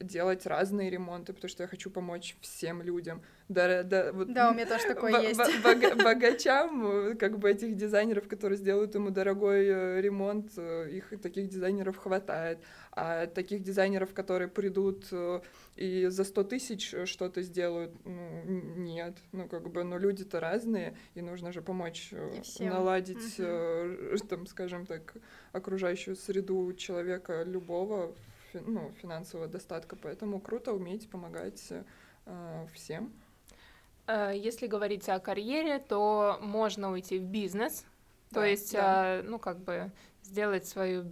[0.00, 3.20] делать разные ремонты, потому что я хочу помочь всем людям.
[3.48, 5.38] Да, да, вот Да, у меня тоже такое есть.
[5.38, 10.88] бо- бога- богачам, э, как бы этих дизайнеров, которые сделают ему дорогой э, ремонт, э,
[10.90, 12.58] их таких дизайнеров хватает.
[12.92, 15.40] А таких дизайнеров, которые придут э,
[15.76, 18.42] и за 100 тысяч что-то сделают, ну,
[18.76, 19.16] нет.
[19.32, 24.86] Ну, как бы, ну, люди-то разные, и нужно же помочь э, наладить, э, там, скажем
[24.86, 25.14] так,
[25.52, 28.14] окружающую среду человека любого,
[28.52, 29.96] фи- ну, финансового достатка.
[29.96, 31.70] Поэтому круто уметь помогать
[32.24, 33.12] э, всем.
[34.08, 37.84] Если говорить о карьере, то можно уйти в бизнес,
[38.30, 39.20] то Да, есть, да.
[39.24, 39.90] ну, как бы
[40.22, 41.02] сделать свою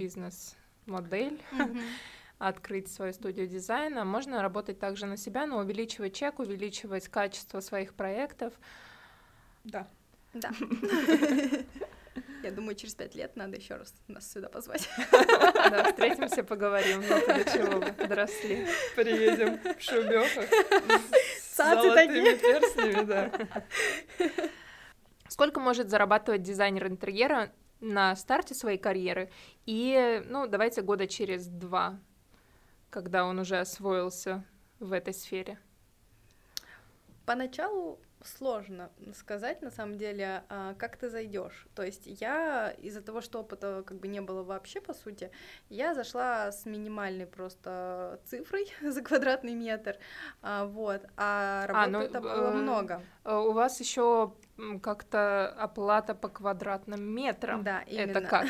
[0.87, 1.80] бизнес-модель, Мгм.
[2.39, 4.05] открыть свою студию дизайна.
[4.05, 8.53] Можно работать также на себя, но увеличивать чек, увеличивать качество своих проектов.
[9.64, 9.87] Да.
[10.35, 10.51] Да.
[12.43, 14.89] Я думаю, через пять лет надо еще раз нас сюда позвать.
[15.70, 17.01] Да, встретимся, поговорим.
[17.09, 18.66] Ну, до чего вы подросли.
[18.95, 20.45] Приедем в шубёхах
[21.41, 23.30] с золотыми перстнями, да.
[25.28, 27.51] Сколько может зарабатывать дизайнер интерьера
[27.85, 29.30] на старте своей карьеры
[29.66, 31.99] и, ну, давайте года через два,
[32.91, 34.45] когда он уже освоился
[34.80, 35.59] в этой сфере?
[37.26, 41.66] Поначалу сложно сказать, на самом деле, а, как ты зайдешь.
[41.74, 45.30] То есть я из-за того, что опыта как бы не было вообще, по сути,
[45.68, 49.99] я зашла с минимальной просто цифрой за квадратный метр,
[50.43, 53.03] а, вот, а А, работы ну, это было э, много.
[53.24, 54.32] Э, У вас еще
[54.83, 57.63] как-то оплата по квадратным метрам.
[57.65, 58.21] Да, Это именно.
[58.23, 58.47] как?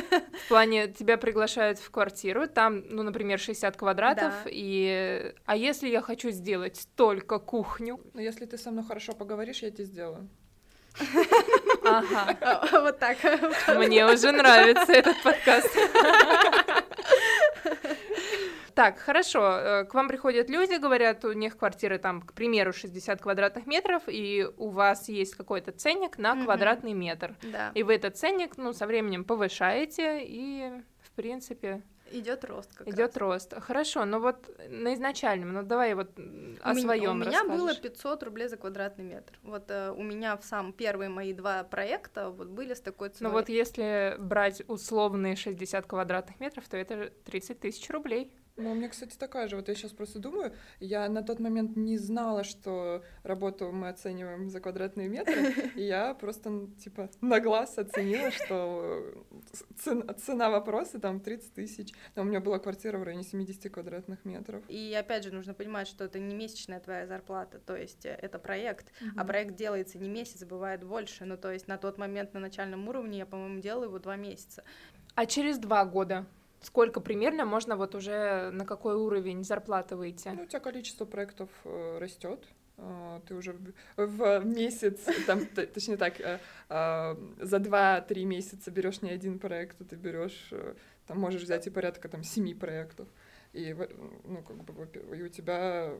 [0.44, 4.50] В плане тебя приглашают в квартиру, там, ну, например, 60 квадратов, Да.
[4.50, 8.00] и а если я хочу сделать только кухню?
[8.14, 10.28] Но если ты со мной хорошо поговоришь, я тебе сделаю.
[11.84, 12.68] Ага.
[12.72, 13.18] Вот так.
[13.76, 15.68] Мне уже нравится этот подкаст.
[18.78, 19.40] Так, хорошо.
[19.40, 24.04] э, К вам приходят люди, говорят, у них квартиры там, к примеру, 60 квадратных метров,
[24.06, 26.44] и у вас есть какой-то ценник на Мгм.
[26.44, 27.34] квадратный метр.
[27.42, 30.70] Да, И вы этот ценник, ну, со временем повышаете, и,
[31.02, 33.16] в принципе, идет рост как идет раз.
[33.16, 33.54] рост.
[33.60, 36.10] Хорошо, но вот на изначальном, ну давай вот
[36.62, 37.80] о У своем У меня было расскажешь.
[37.82, 39.32] 500 рублей за квадратный метр.
[39.42, 43.14] Вот э, у меня в сам первые мои два проекта вот были с такой Ну
[43.14, 43.32] ценой.
[43.32, 48.30] вот если брать условные 60 квадратных метров, то это 30 тысяч рублей.
[48.58, 49.54] Ну, у меня, кстати, такая же.
[49.56, 54.50] Вот я сейчас просто думаю, я на тот момент не знала, что работу мы оцениваем
[54.50, 55.34] за квадратные метры,
[55.76, 59.24] и я просто, типа, на глаз оценила, что
[59.78, 61.94] цена, цена вопроса там 30 тысяч.
[62.16, 64.64] Но у меня была квартира в районе 70 квадратных метров.
[64.68, 68.38] И опять же нужно понимать, что это не месячная твоя зарплата, то есть э, это
[68.40, 69.26] проект, а Мгм.
[69.26, 71.24] проект делается не месяц, бывает больше.
[71.24, 74.64] Ну то есть на тот момент на начальном уровне я, по-моему, делала его два месяца.
[75.14, 76.26] А через два года
[76.60, 80.28] сколько примерно можно вот уже на какой уровень зарплаты выйти?
[80.28, 81.48] Ну, у тебя количество проектов
[81.98, 82.44] растет.
[83.26, 83.56] Ты уже
[83.96, 86.38] в- в месяц, там, точнее так, э,
[86.68, 90.74] а, за 2-3 месяца берешь не один проект, а ты берешь, э,
[91.08, 93.08] там можешь взять и порядка там семи проектов.
[93.52, 93.74] И,
[94.24, 95.92] ну, как бы, и у тебя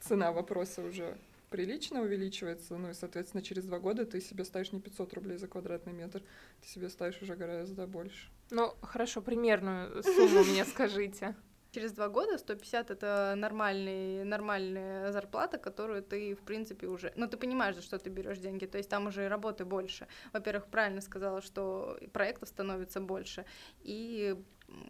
[0.00, 1.16] цена вопроса уже
[1.50, 5.48] прилично увеличивается, ну и, соответственно, через два года ты себе ставишь не 500 рублей за
[5.48, 6.22] квадратный метр,
[6.60, 8.28] ты себе ставишь уже гораздо больше.
[8.50, 11.34] Ну, хорошо, примерную сумму мне скажите.
[11.70, 17.12] Через два года 150 это нормальный, нормальная зарплата, которую ты, в принципе, уже...
[17.14, 20.06] Ну, ты понимаешь, за что ты берешь деньги, то есть там уже и работы больше.
[20.32, 23.44] Во-первых, правильно сказала, что проектов становится больше,
[23.82, 24.34] и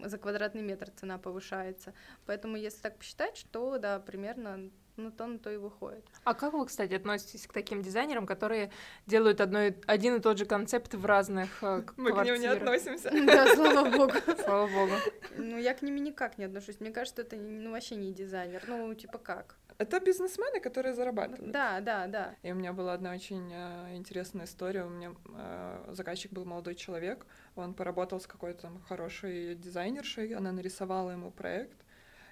[0.05, 1.95] за квадратный метр цена повышается.
[2.27, 6.05] Поэтому, если так посчитать, что, да, примерно на то, на то и выходит.
[6.24, 8.70] А как вы, кстати, относитесь к таким дизайнерам, которые
[9.07, 12.46] делают одно и- один и тот же концепт в разных э, Мы к ним не
[12.49, 12.57] квартирах?
[12.62, 13.11] относимся.
[13.26, 14.12] Да, слава богу.
[14.44, 14.92] Слава богу.
[15.36, 16.80] Ну, я к ним никак не отношусь.
[16.80, 18.62] Мне кажется, это ну, вообще не дизайнер.
[18.66, 19.57] Ну, типа как?
[19.78, 21.53] Это бизнесмены, которые зарабатывают.
[21.53, 22.34] Да, да, да.
[22.42, 24.84] И у меня была одна очень э, интересная история.
[24.84, 27.24] У меня э, заказчик был молодой человек.
[27.55, 30.34] Он поработал с какой-то там хорошей дизайнершей.
[30.34, 31.78] Она нарисовала ему проект.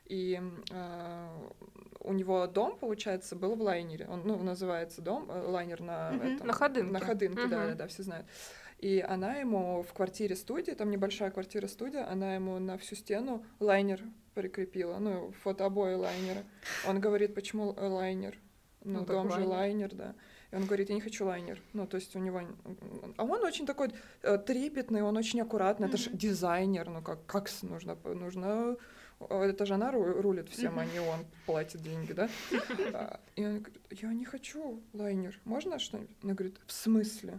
[0.09, 0.41] И
[0.71, 1.29] э,
[2.01, 4.07] у него дом, получается, был в лайнере.
[4.09, 6.35] Он, ну, называется дом, э, лайнер на Мгм.
[6.37, 6.93] этом- На Ходынке.
[6.93, 7.69] На ходынке, да, Мгм.
[7.71, 8.27] да, да, все знают.
[8.79, 13.43] И она ему в квартире студии, там небольшая квартира студия, она ему на всю стену
[13.59, 14.01] лайнер
[14.35, 16.43] прикрепила, ну, фотообои лайнера.
[16.87, 18.39] Он говорит, почему э, лайнер?
[18.85, 19.49] Ну, Ну, дом же лайнер.
[19.49, 20.15] лайнер, да.
[20.53, 21.61] И он говорит, я не хочу лайнер.
[21.73, 22.43] Ну, то есть у него...
[23.17, 23.91] А он очень такой
[24.23, 25.89] э, трепетный, он очень аккуратный.
[25.89, 27.97] Это же дизайнер, ну как, как нужно...
[28.05, 28.77] нужно
[29.21, 32.29] это же она ру- рулит всем, а не он платит деньги, да?
[32.93, 35.39] А, И он говорит, я не хочу лайнер.
[35.45, 36.17] Можно что-нибудь?
[36.23, 37.39] Она говорит, в смысле?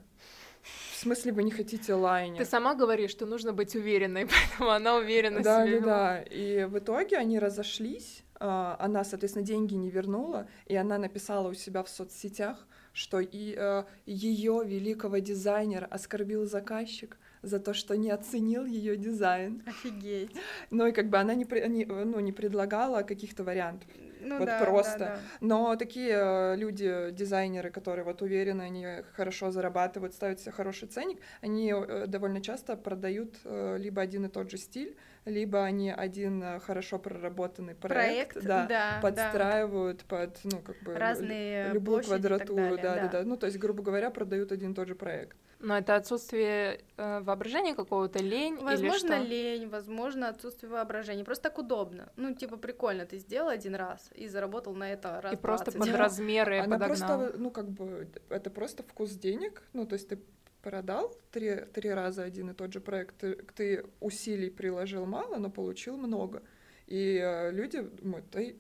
[0.92, 2.40] В смысле вы не хотите лайнер?
[2.40, 5.80] Ты сама говоришь, что нужно быть уверенной, поэтому она уверена Да, себе.
[5.80, 6.22] да, да.
[6.24, 8.24] И в итоге они разошлись.
[8.40, 13.56] а, Она, соответственно, деньги не вернула, и она написала у себя в соцсетях, что и
[14.08, 19.64] ее великого дизайнера оскорбил заказчик за то, что не оценил ее дизайн.
[19.66, 20.32] Офигеть.
[20.70, 23.90] Ну и как бы она не, не, ну, не предлагала каких-то вариантов.
[24.22, 25.00] Ну Вот да, просто.
[25.00, 25.20] да, да.
[25.42, 31.20] Но такие э, люди, дизайнеры, которые вот уверены, они хорошо зарабатывают, ставят себе хороший ценник,
[31.42, 34.96] они э, довольно часто продают э, либо один и тот же стиль,
[35.28, 40.96] либо они один э, хорошо проработанный проект, Проект, да, да, подстраивают под, ну, как бы,
[40.96, 43.10] Разные любую площади и так квадратуру, далее, да, да, да.
[43.20, 43.24] да.
[43.24, 45.38] Ну, то есть, грубо говоря, продают один и тот же проект.
[45.60, 49.24] Но это отсутствие э, воображения какого-то, лень или Возможно, что?
[49.28, 51.24] лень, возможно, отсутствие воображения.
[51.24, 52.10] Просто так удобно.
[52.16, 55.80] Ну, типа, прикольно, ты сделал один раз и заработал на это раз И просто 20.
[55.80, 57.18] под Ну, размеры Она подогнал.
[57.18, 59.64] просто, ну, как бы, это просто вкус денег.
[59.74, 60.20] Ну, то есть ты
[60.62, 65.50] продал три, три раза один и тот же проект, ты, ты усилий приложил мало, но
[65.50, 66.44] получил много.
[66.88, 68.58] И э, люди думают, и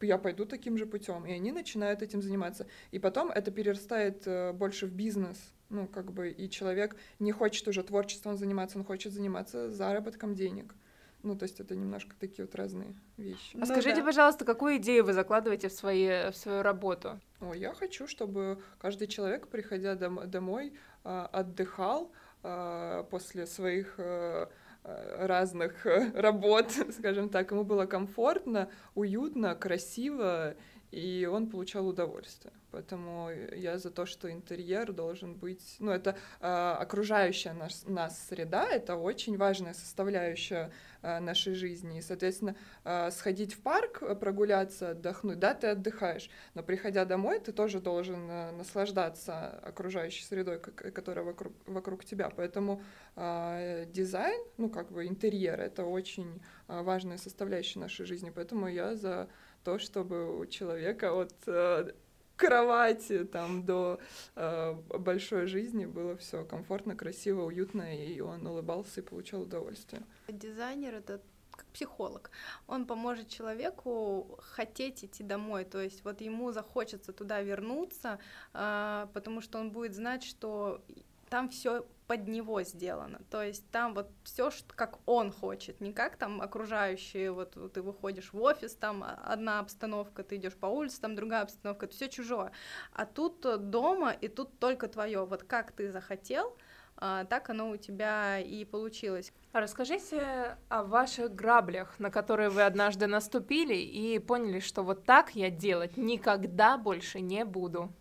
[0.00, 1.26] я пойду таким же путем.
[1.26, 2.66] И они начинают этим заниматься.
[2.90, 5.38] И потом это перерастает э, больше в бизнес.
[5.70, 10.74] Ну, как бы, и человек не хочет уже творчеством заниматься, он хочет заниматься заработком денег.
[11.22, 13.56] Ну, то есть это немножко такие вот разные вещи.
[13.56, 14.04] А Ну скажите, да.
[14.04, 17.20] пожалуйста, какую идею вы закладываете в, свои, в свою работу?
[17.40, 20.72] О, я хочу, чтобы каждый человек, приходя дом- домой,
[21.04, 22.10] отдыхал
[22.44, 24.46] а, после своих э,
[24.84, 30.54] э, разных э, работ, скажем так, ему было комфортно, уютно, красиво,
[30.90, 32.52] и он получал удовольствие.
[32.70, 38.68] Поэтому я за то, что интерьер должен быть, ну это а, окружающая нас, нас среда,
[38.70, 40.70] это очень важная составляющая
[41.00, 41.98] а, нашей жизни.
[41.98, 47.40] И, соответственно, а, сходить в парк, а, прогуляться, отдохнуть, да, ты отдыхаешь, но приходя домой,
[47.40, 52.28] ты тоже должен а, наслаждаться окружающей средой, ко- которая вокруг, вокруг тебя.
[52.28, 52.82] Поэтому
[53.16, 58.30] а, дизайн, ну как бы интерьер, это очень а, важная составляющая нашей жизни.
[58.34, 59.28] Поэтому я за
[59.68, 61.92] то, чтобы у человека от э,
[62.36, 64.00] кровати там до
[64.34, 70.02] э, большой жизни было все комфортно, красиво, уютно, и он улыбался и получал удовольствие.
[70.28, 72.30] Дизайнер— это как психолог.
[72.66, 78.18] Он поможет человеку хотеть идти домой, то есть вот ему захочется туда вернуться,
[78.54, 80.80] а, потому что он будет знать, что
[81.28, 86.16] там все под него сделано, то есть там вот все, как он хочет, не как
[86.16, 91.14] там окружающие, вот, ты выходишь в офис, там одна обстановка, ты идешь по улице, там
[91.14, 92.50] другая обстановка, это все чужое,
[92.94, 96.56] а тут э, дома и тут только твое, вот как ты захотел,
[96.96, 99.32] а, так оно у тебя и получилось.
[99.52, 105.36] А Расскажите о ваших граблях, на которые вы однажды наступили и поняли, что вот так
[105.36, 107.92] я делать никогда больше не буду.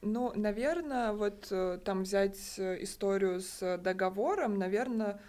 [0.00, 5.20] Ну, наверное, вот э, там взять э, историю с договором, наверное,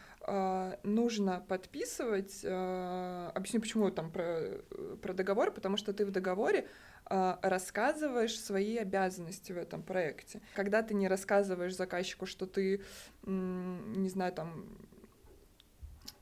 [0.83, 2.41] нужно подписывать.
[2.43, 4.61] э, Объясню, почему там про, э,
[5.01, 6.67] про договор, потому что ты в договоре
[7.09, 10.41] э, рассказываешь свои обязанности в этом проекте.
[10.53, 12.83] Когда ты не рассказываешь заказчику, что ты,
[13.25, 14.65] не знаю, там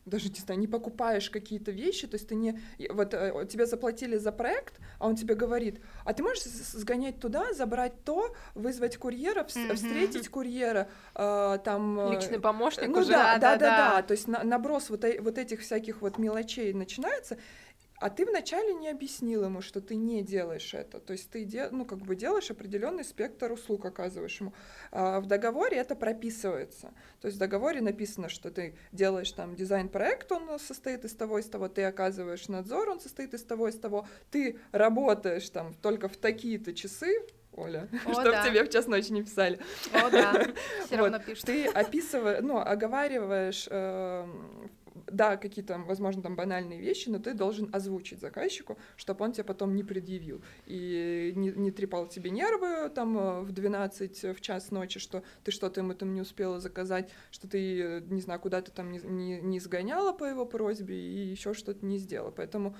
[0.07, 2.59] даже не знаю, не покупаешь какие-то вещи, то есть ты не...
[2.89, 7.53] Вот э, тебе заплатили за проект, а он тебе говорит, а ты можешь сгонять туда,
[7.53, 9.75] забрать то, вызвать курьера, Мгм.
[9.75, 11.99] встретить курьера, э, там...
[11.99, 13.11] э, Личный помощник ну уже.
[13.11, 13.95] да, да, да, Да-да-да.
[13.97, 17.37] да, то есть на- наброс вот, э- вот этих всяких вот мелочей начинается,
[17.99, 20.99] а ты вначале не объяснил ему, что ты не делаешь это.
[20.99, 24.53] То есть ты де, ну, как бы делаешь определенный спектр услуг, оказываешь ему.
[24.91, 26.93] А в договоре это прописывается.
[27.21, 31.47] То есть в договоре написано, что ты делаешь там дизайн-проект, он состоит из того, из
[31.47, 36.17] того, ты оказываешь надзор, он состоит из того, из того, ты работаешь там только в
[36.17, 38.47] такие-то часы, Оля, чтобы да.
[38.47, 39.59] тебе в час ночи не писали.
[39.91, 40.45] О, да,
[40.85, 41.45] все равно пишут.
[41.45, 44.69] Ты описываешь, ну, оговариваешь, эм,
[45.07, 49.75] да, какие-то, возможно, там банальные вещи, но ты должен озвучить заказчику, чтобы он тебе потом
[49.75, 54.99] не предъявил и не, не трепал тебе нервы там э, в 12, в час ночи,
[54.99, 58.91] что ты что-то ему там не успела заказать, что ты, э, не знаю, куда-то там
[58.91, 62.31] не, не, не сгоняла по его просьбе и еще что-то не сделала.
[62.31, 62.75] Поэтому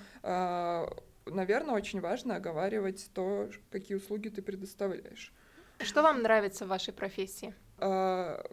[1.32, 5.34] наверное, очень важно оговаривать то, какие услуги ты предоставляешь.
[5.80, 7.53] Что вам нравится в вашей профессии?
[7.80, 8.43] А,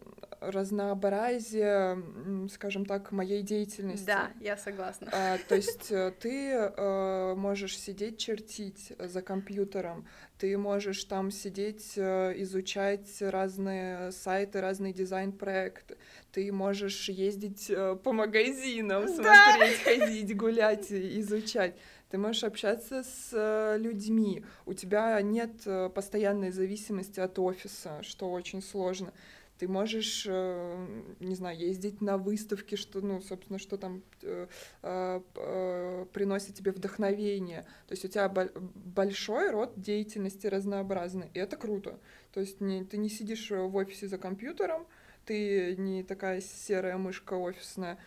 [0.41, 2.03] разнообразие,
[2.51, 4.05] скажем так, моей деятельности.
[4.07, 5.09] Да, я согласна.
[5.13, 10.07] А, то есть э, ты э, можешь сидеть чертить за компьютером,
[10.39, 15.97] ты можешь там сидеть э, изучать разные сайты, разные дизайн-проекты,
[16.33, 21.75] ты можешь ездить э, по магазинам, смотреть, ходить, гулять, изучать.
[22.15, 24.45] Ты можешь общаться с э, людьми.
[24.67, 29.13] У тебя нет э, постоянной зависимости от офиса, что очень сложно.
[29.59, 30.87] Ты можешь, э,
[31.19, 34.47] не знаю, ездить на выставки, что, ну, собственно, что там э,
[34.83, 37.63] э, э, приносит тебе вдохновение.
[37.89, 41.99] То есть у тебя бол- большой род деятельности разнообразный, и это круто.
[42.33, 44.87] То есть не, ты не сидишь в офисе за компьютером,
[45.25, 47.99] ты не такая серая мышка офисная,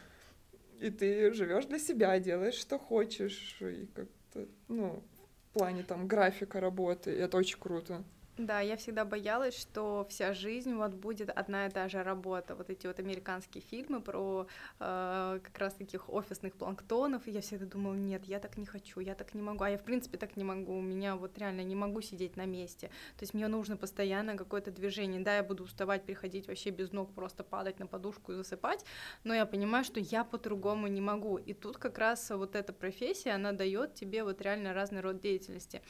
[0.80, 5.04] и ты живешь для себя, делаешь, что хочешь, и как-то, ну,
[5.50, 8.04] в плане там графика работы, это очень круто.
[8.38, 12.56] Да, я всегда боялась, что вся жизнь вот будет одна и та же работа.
[12.56, 14.48] Вот эти вот американские фильмы про
[14.80, 19.00] э, как раз таких офисных планктонов, и я всегда думала, нет, я так не хочу,
[19.00, 21.62] я так не могу, а я в принципе так не могу, у меня вот реально
[21.62, 22.90] не могу сидеть на месте.
[23.18, 25.20] То есть мне нужно постоянно какое-то движение.
[25.22, 28.86] Да, я буду уставать, приходить вообще без ног, просто падать на подушку и засыпать,
[29.24, 31.40] но я понимаю, что я по-другому не могу.
[31.40, 35.82] И тут как раз вот эта профессия, она дает тебе вот реально разный род деятельности.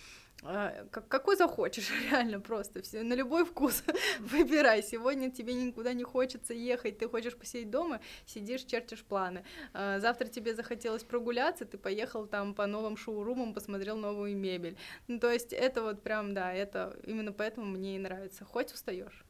[0.44, 3.84] А, как- какой захочешь, реально просто все на любой вкус
[4.20, 4.84] выбирай.
[4.84, 9.44] Сегодня тебе никуда не хочется ехать, ты хочешь посидеть дома, сидишь, чертишь планы.
[9.74, 14.78] А, Завтра тебе захотелось прогуляться, ты поехал там по новым шоурумам, посмотрел новую мебель.
[15.08, 18.46] Ну, то есть это вот прям, да, это именно поэтому мне и нравится.
[18.46, 19.26] Хоть устаешь.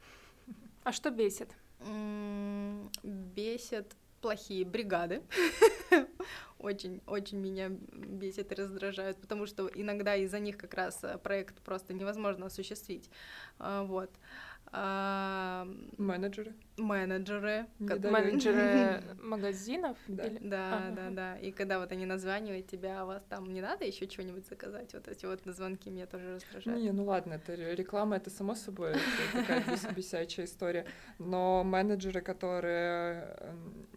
[0.83, 1.49] А что бесит?
[1.79, 5.21] М, Бесят плохие бригады.
[6.59, 11.61] Очень, очень меня бесит и раздражают, потому что иногда из-за них как раз э, проект
[11.61, 13.11] просто невозможно осуществить.
[13.59, 14.09] А, Вот.
[14.73, 15.65] А,
[15.97, 16.53] Менеджеры.
[16.77, 17.67] Менеджеры.
[17.79, 19.97] Менеджеры магазинов?
[20.07, 20.25] Да.
[20.25, 20.95] или- Да, Ага.
[20.95, 21.37] да, да.
[21.37, 25.07] И когда вот они названивают тебя, а вас там не надо еще чего-нибудь заказать, вот
[25.07, 26.81] эти вот звонки меня тоже раздражают.
[26.81, 28.99] Не, ну ладно, это ре- реклама, это само собой это
[29.33, 30.85] такая бес- бесячая история.
[31.19, 33.96] Но менеджеры, которые м, г-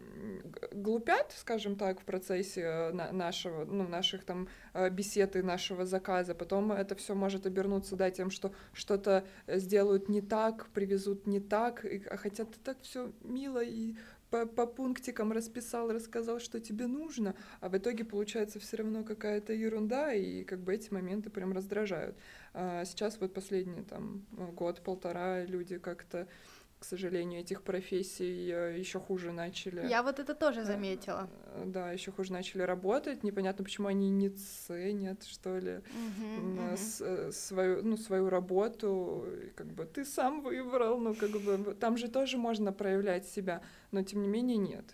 [0.73, 5.87] глупят, скажем так, в процессе э, на- нашего, ну, наших там э, бесед и нашего
[5.87, 11.27] заказа, потом это все может обернуться, да, тем, что что-то э, сделают не так, привезут
[11.27, 13.97] не так, и- а хотя ты так все мило и
[14.31, 19.53] по, по пунктикам расписал, рассказал, что тебе нужно, а в итоге получается все равно какая-то
[19.53, 22.17] ерунда, и как бы эти моменты прям раздражают.
[22.55, 26.29] А сейчас вот последний там год-полтора люди как-то,
[26.81, 28.47] к сожалению, этих профессий
[28.79, 29.87] еще хуже начали.
[29.87, 31.29] Я вот это тоже заметила.
[31.55, 33.23] э, Да, еще хуже начали работать.
[33.23, 35.83] Непонятно, почему они не ценят, что ли,
[36.19, 36.77] мгм.
[36.77, 39.27] с- э, свою, ну, свою работу.
[39.57, 43.63] Как бы ты сам выбрал, ну, как бы там же тоже можно проявлять себя,
[43.93, 44.85] но тем не менее нет.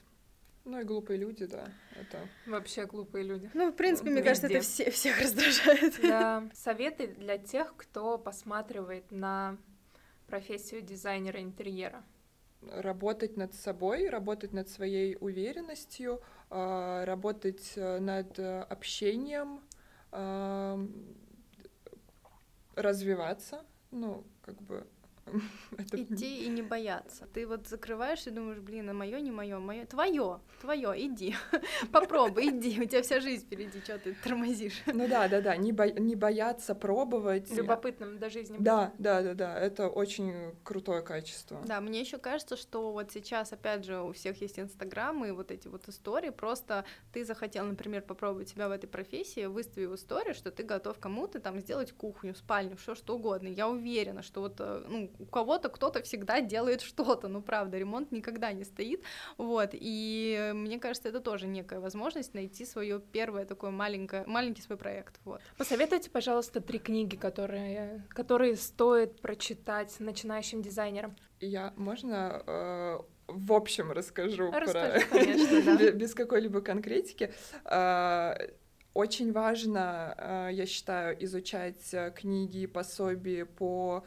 [0.65, 3.49] Ну и глупые люди, да, это Вообще глупые люди.
[3.55, 4.91] Ну, в принципе, мне кажется, это Везде.
[4.91, 5.95] все, всех раздражает.
[6.03, 6.43] Да.
[6.53, 9.57] Советы для тех, кто посматривает на
[10.27, 12.05] профессию дизайнера интерьера.
[12.63, 16.21] работать над собой, работать над своей уверенностью,
[16.51, 19.61] а, работать э, над э, общением,
[22.75, 24.87] развиваться, ну, как бы
[25.93, 27.27] Идти и не бояться.
[27.33, 31.35] Ты вот закрываешь и думаешь, блин, а мое не мое, мое твое, твое, иди,
[31.93, 34.83] попробуй, иди, у тебя вся жизнь впереди, что ты тормозишь.
[34.87, 37.51] Ну да, да, да, не, бо- не бояться пробовать.
[37.51, 38.57] Любопытным до жизни.
[38.59, 41.61] Да, да, да, да, это очень крутое качество.
[41.67, 45.51] Да, мне еще кажется, что вот сейчас, опять же, у всех есть Инстаграм и вот
[45.51, 50.51] эти вот истории, просто ты захотел, например, попробовать себя в этой профессии, выставив историю, что
[50.51, 53.49] ты готов кому-то там сделать кухню, спальню, все что угодно.
[53.49, 58.13] Я уверена, что вот, э, ну, у кого-то кто-то всегда делает что-то, ну правда, ремонт
[58.13, 59.03] никогда не стоит,
[59.39, 64.79] вот, и мне кажется, это тоже некая возможность найти свое первое такое маленькое, маленький свой
[64.79, 65.41] проект, вот.
[65.57, 71.17] Посоветуйте, пожалуйста, три книги, которые, которые стоит прочитать начинающим дизайнерам.
[71.41, 72.99] Я, можно э,
[73.29, 75.19] в общем расскажу Расскажи, про...
[75.19, 75.77] конечно, да.
[75.77, 77.33] Бе- без какой-либо конкретики.
[77.65, 78.37] А,
[78.95, 84.05] Очень важно, а, я считаю, изучать книги пособия по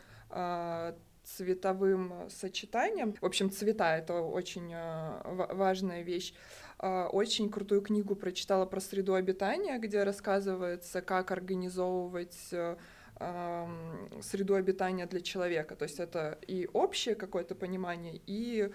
[1.24, 3.14] цветовым сочетаниям.
[3.22, 6.34] В общем, цвета— это очень а, ва- важная вещь.
[6.80, 12.38] А, Очень крутую книгу прочитала про среду обитания, где рассказывается, как организовывать
[14.22, 15.76] среду обитания для человека.
[15.76, 18.72] То есть это и общее какое-то понимание, и,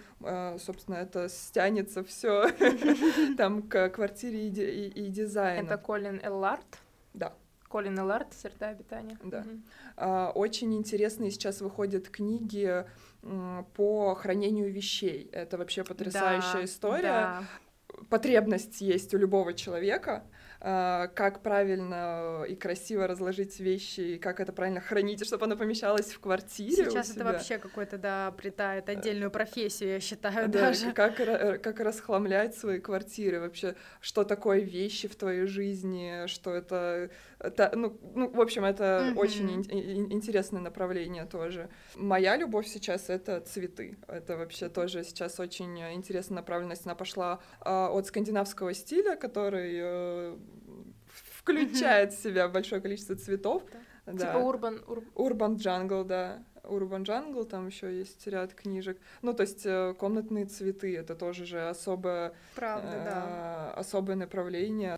[0.58, 2.50] собственно, это стянется все
[3.38, 5.64] там к квартире и дизайну.
[5.66, 6.66] Это Колин Эллард.
[7.14, 7.32] Да.
[7.74, 9.18] Колин Эллард «Среда обитания».
[9.24, 9.40] Да.
[9.40, 9.64] Мгм.
[9.96, 12.84] А, Очень интересные сейчас выходят книги
[13.74, 15.28] по хранению вещей.
[15.32, 17.02] Это вообще потрясающая Да, история.
[17.02, 17.44] да.
[18.10, 20.22] потребность есть у любого человека,
[20.64, 26.20] как правильно и красиво разложить вещи, и как это правильно хранить, чтобы оно помещалось в
[26.20, 30.92] квартире Сейчас это вообще какой-то, да, обретает отдельную профессию, я считаю, Да, даже.
[30.92, 31.16] Как,
[31.62, 37.98] как расхламлять свои квартиры вообще, что такое вещи в твоей жизни, что это, это ну,
[38.14, 39.18] ну, в общем, это Мгм.
[39.18, 41.68] очень ин- ин- интересное направление тоже.
[41.94, 43.98] Моя любовь сейчас— это цветы.
[44.08, 46.86] Это вообще тоже сейчас очень интересная направленность.
[46.86, 50.36] Она пошла а, от скандинавского стиля, который э,
[51.38, 53.62] включает в себя большое количество цветов.
[54.06, 54.12] Да.
[54.12, 54.82] Типа урбан...
[54.86, 56.42] ур- Urban Jungle, да.
[56.64, 58.98] Urban Jungle, там еще есть ряд книжек.
[59.20, 63.72] Ну, то есть э, комнатные цветы это тоже же особое, Правда, да.
[63.76, 64.96] э, особое направление.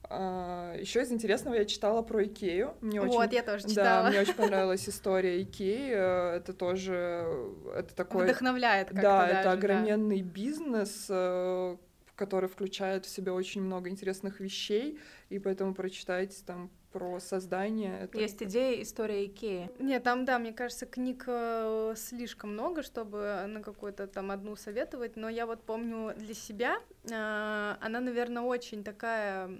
[0.80, 2.74] еще из интересного я читала про Икею.
[2.80, 4.08] Мне Вот, очень, я тоже да, читала.
[4.10, 5.90] мне очень понравилась история Икеи.
[5.92, 6.94] э, Это тоже
[7.26, 9.52] э, это такой, Вдохновляет как-то да, даже, это да.
[9.52, 11.76] огроменный бизнес, э,
[12.16, 14.98] который включает в себя очень много интересных вещей,
[15.28, 18.00] и поэтому прочитайте там про создание.
[18.00, 19.70] Это Есть идея «История Икеи».
[19.78, 25.14] Нет, там, да, мне кажется, книг э, слишком много, чтобы на какую-то там одну советовать,
[25.16, 29.50] но я вот помню для себя, э, она, наверное, очень такая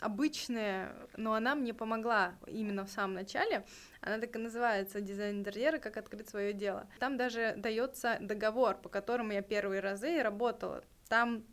[0.00, 3.66] обычная, но она мне помогла именно в самом начале.
[4.00, 5.78] Она так и называется «Дизайн интерьера.
[5.78, 6.88] Как открыть свое дело».
[6.98, 10.82] Там даже дается договор, по которому я первые разы работала.
[11.08, 11.44] Там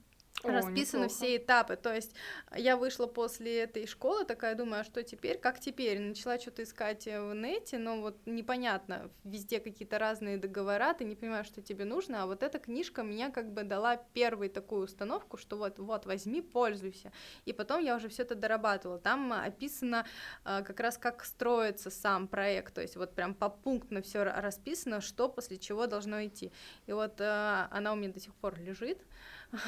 [0.43, 1.15] О, расписаны неплохо.
[1.15, 1.75] все этапы.
[1.75, 2.13] То есть
[2.55, 5.99] я вышла после этой школы, такая думаю, а что теперь, как теперь?
[5.99, 11.15] Начала что-то искать э, в нете, но вот непонятно, везде какие-то разные договора, ты не
[11.15, 15.37] понимаешь, что тебе нужно, а вот эта книжка меня как бы дала первую такую установку,
[15.37, 17.11] что вот, вот, возьми, пользуйся.
[17.45, 18.99] И потом я уже все это дорабатывала.
[18.99, 20.05] Там а, описано
[20.43, 25.57] как раз как строится сам проект, то есть вот прям попунктно все расписано, что после
[25.57, 26.51] чего должно идти.
[26.85, 28.99] И вот она у меня до сих пор лежит,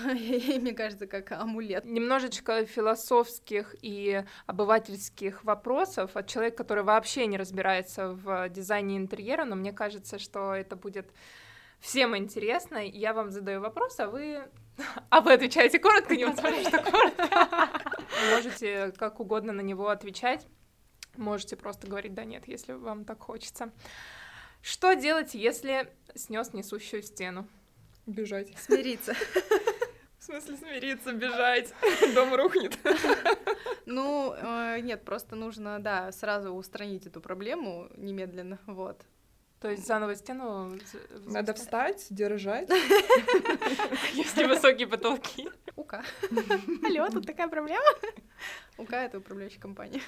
[0.06, 1.86] мне кажется, как амулет.
[1.86, 9.56] Немножечко философских и обывательских вопросов от человека, который вообще не разбирается в дизайне интерьера, но
[9.56, 11.12] мне кажется, что это будет
[11.80, 12.78] всем интересно.
[12.78, 14.44] Я вам задаю вопрос, а вы...
[15.10, 17.70] А вы отвечаете коротко, не смотрите, что коротко.
[18.32, 20.48] Можете как угодно на него отвечать.
[21.16, 23.72] Можете просто говорить «да, нет», если вам так хочется.
[24.62, 27.48] Что делать, если снес несущую стену?
[28.06, 28.54] бежать.
[28.58, 29.16] Смириться.
[30.26, 31.72] В смысле смириться, бежать,
[32.16, 32.76] дом рухнет.
[33.86, 39.06] Ну, э, нет, просто нужно, да, сразу устранить эту проблему немедленно, вот.
[39.62, 40.80] То есть заново стену...
[41.28, 42.68] Надо встать, держать.
[44.14, 45.48] Если высокие потолки.
[45.76, 46.04] УК.
[46.84, 47.86] Алло, тут такая проблема?
[48.80, 50.02] УК— это управляющая компания.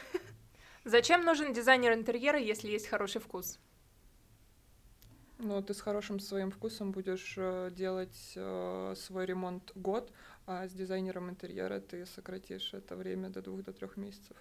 [0.84, 3.59] Зачем нужен дизайнер интерьера, если есть хороший вкус?
[5.40, 10.12] Ну, ты с хорошим своим вкусом будешь э, делать э, свой ремонт год,
[10.48, 14.36] а с дизайнером интерьера ты сократишь это время до двух до трех месяцев.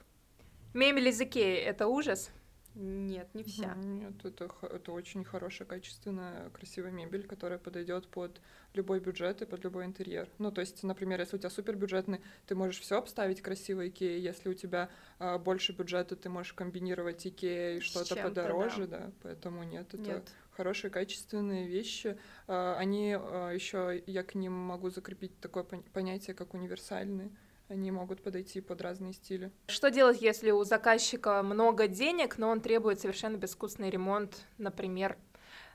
[0.73, 2.31] Мебель из Икеи— это ужас?
[2.79, 3.75] Нет, не вся.
[3.75, 8.43] Нет, это, это очень хорошая, качественная, красивая мебель, которая подойдет под
[8.75, 10.29] любой бюджет и под любой интерьер.
[10.37, 14.21] Ну, то есть, например, если у тебя супер бюджетный, ты можешь все обставить красиво Икеей.
[14.21, 19.11] Если у тебя а, больше бюджета, ты можешь комбинировать Икея и что-то подороже, да.
[19.23, 20.31] Поэтому нет, это Нет.
[20.57, 22.17] Хорошие, качественные вещи.
[22.49, 27.31] А, Они еще, я к ним могу закрепить такое пон- понятие, как универсальные.
[27.69, 29.51] Они могут подойти под разные стили.
[29.67, 35.17] Что делать, если у заказчика много денег, но он требует совершенно безвкусный ремонт, например,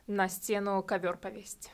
[0.08, 1.70] на стену ковер повесить?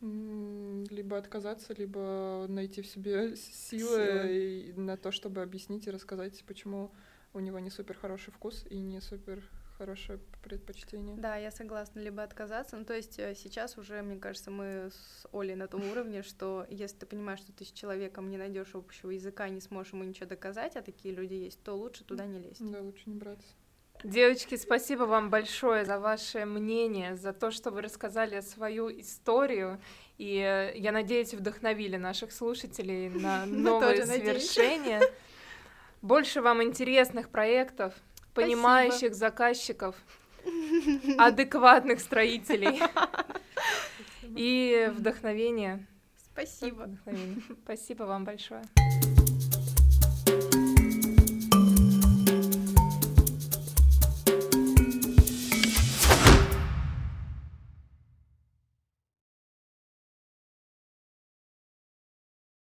[0.00, 4.74] Либо отказаться, либо найти в себе силы Силы.
[4.76, 6.90] на то, чтобы объяснить и рассказать, почему
[7.32, 9.42] у него не супер хороший вкус и не супер
[9.82, 11.16] хорошее предпочтение.
[11.16, 12.76] Да, я согласна, либо отказаться.
[12.76, 16.64] Ну, то есть э, сейчас уже, мне кажется, мы с Олей на том уровне, что
[16.70, 20.26] если ты понимаешь, что ты с человеком не найдешь общего языка, не сможешь ему ничего
[20.26, 22.70] доказать, а такие люди есть, то лучше туда не лезть.
[22.70, 23.46] Да, лучше не браться.
[24.04, 29.80] Девочки, спасибо вам большое за ваше мнение, за то, что вы рассказали свою историю.
[30.16, 35.02] И э, я надеюсь, вдохновили наших слушателей на новые свершения.
[36.02, 37.94] Больше вам интересных проектов,
[38.34, 39.96] понимающих заказчиков,
[41.18, 42.80] адекватных строителей
[44.36, 45.86] и вдохновения.
[46.32, 46.88] Спасибо.
[47.64, 48.62] Спасибо вам большое.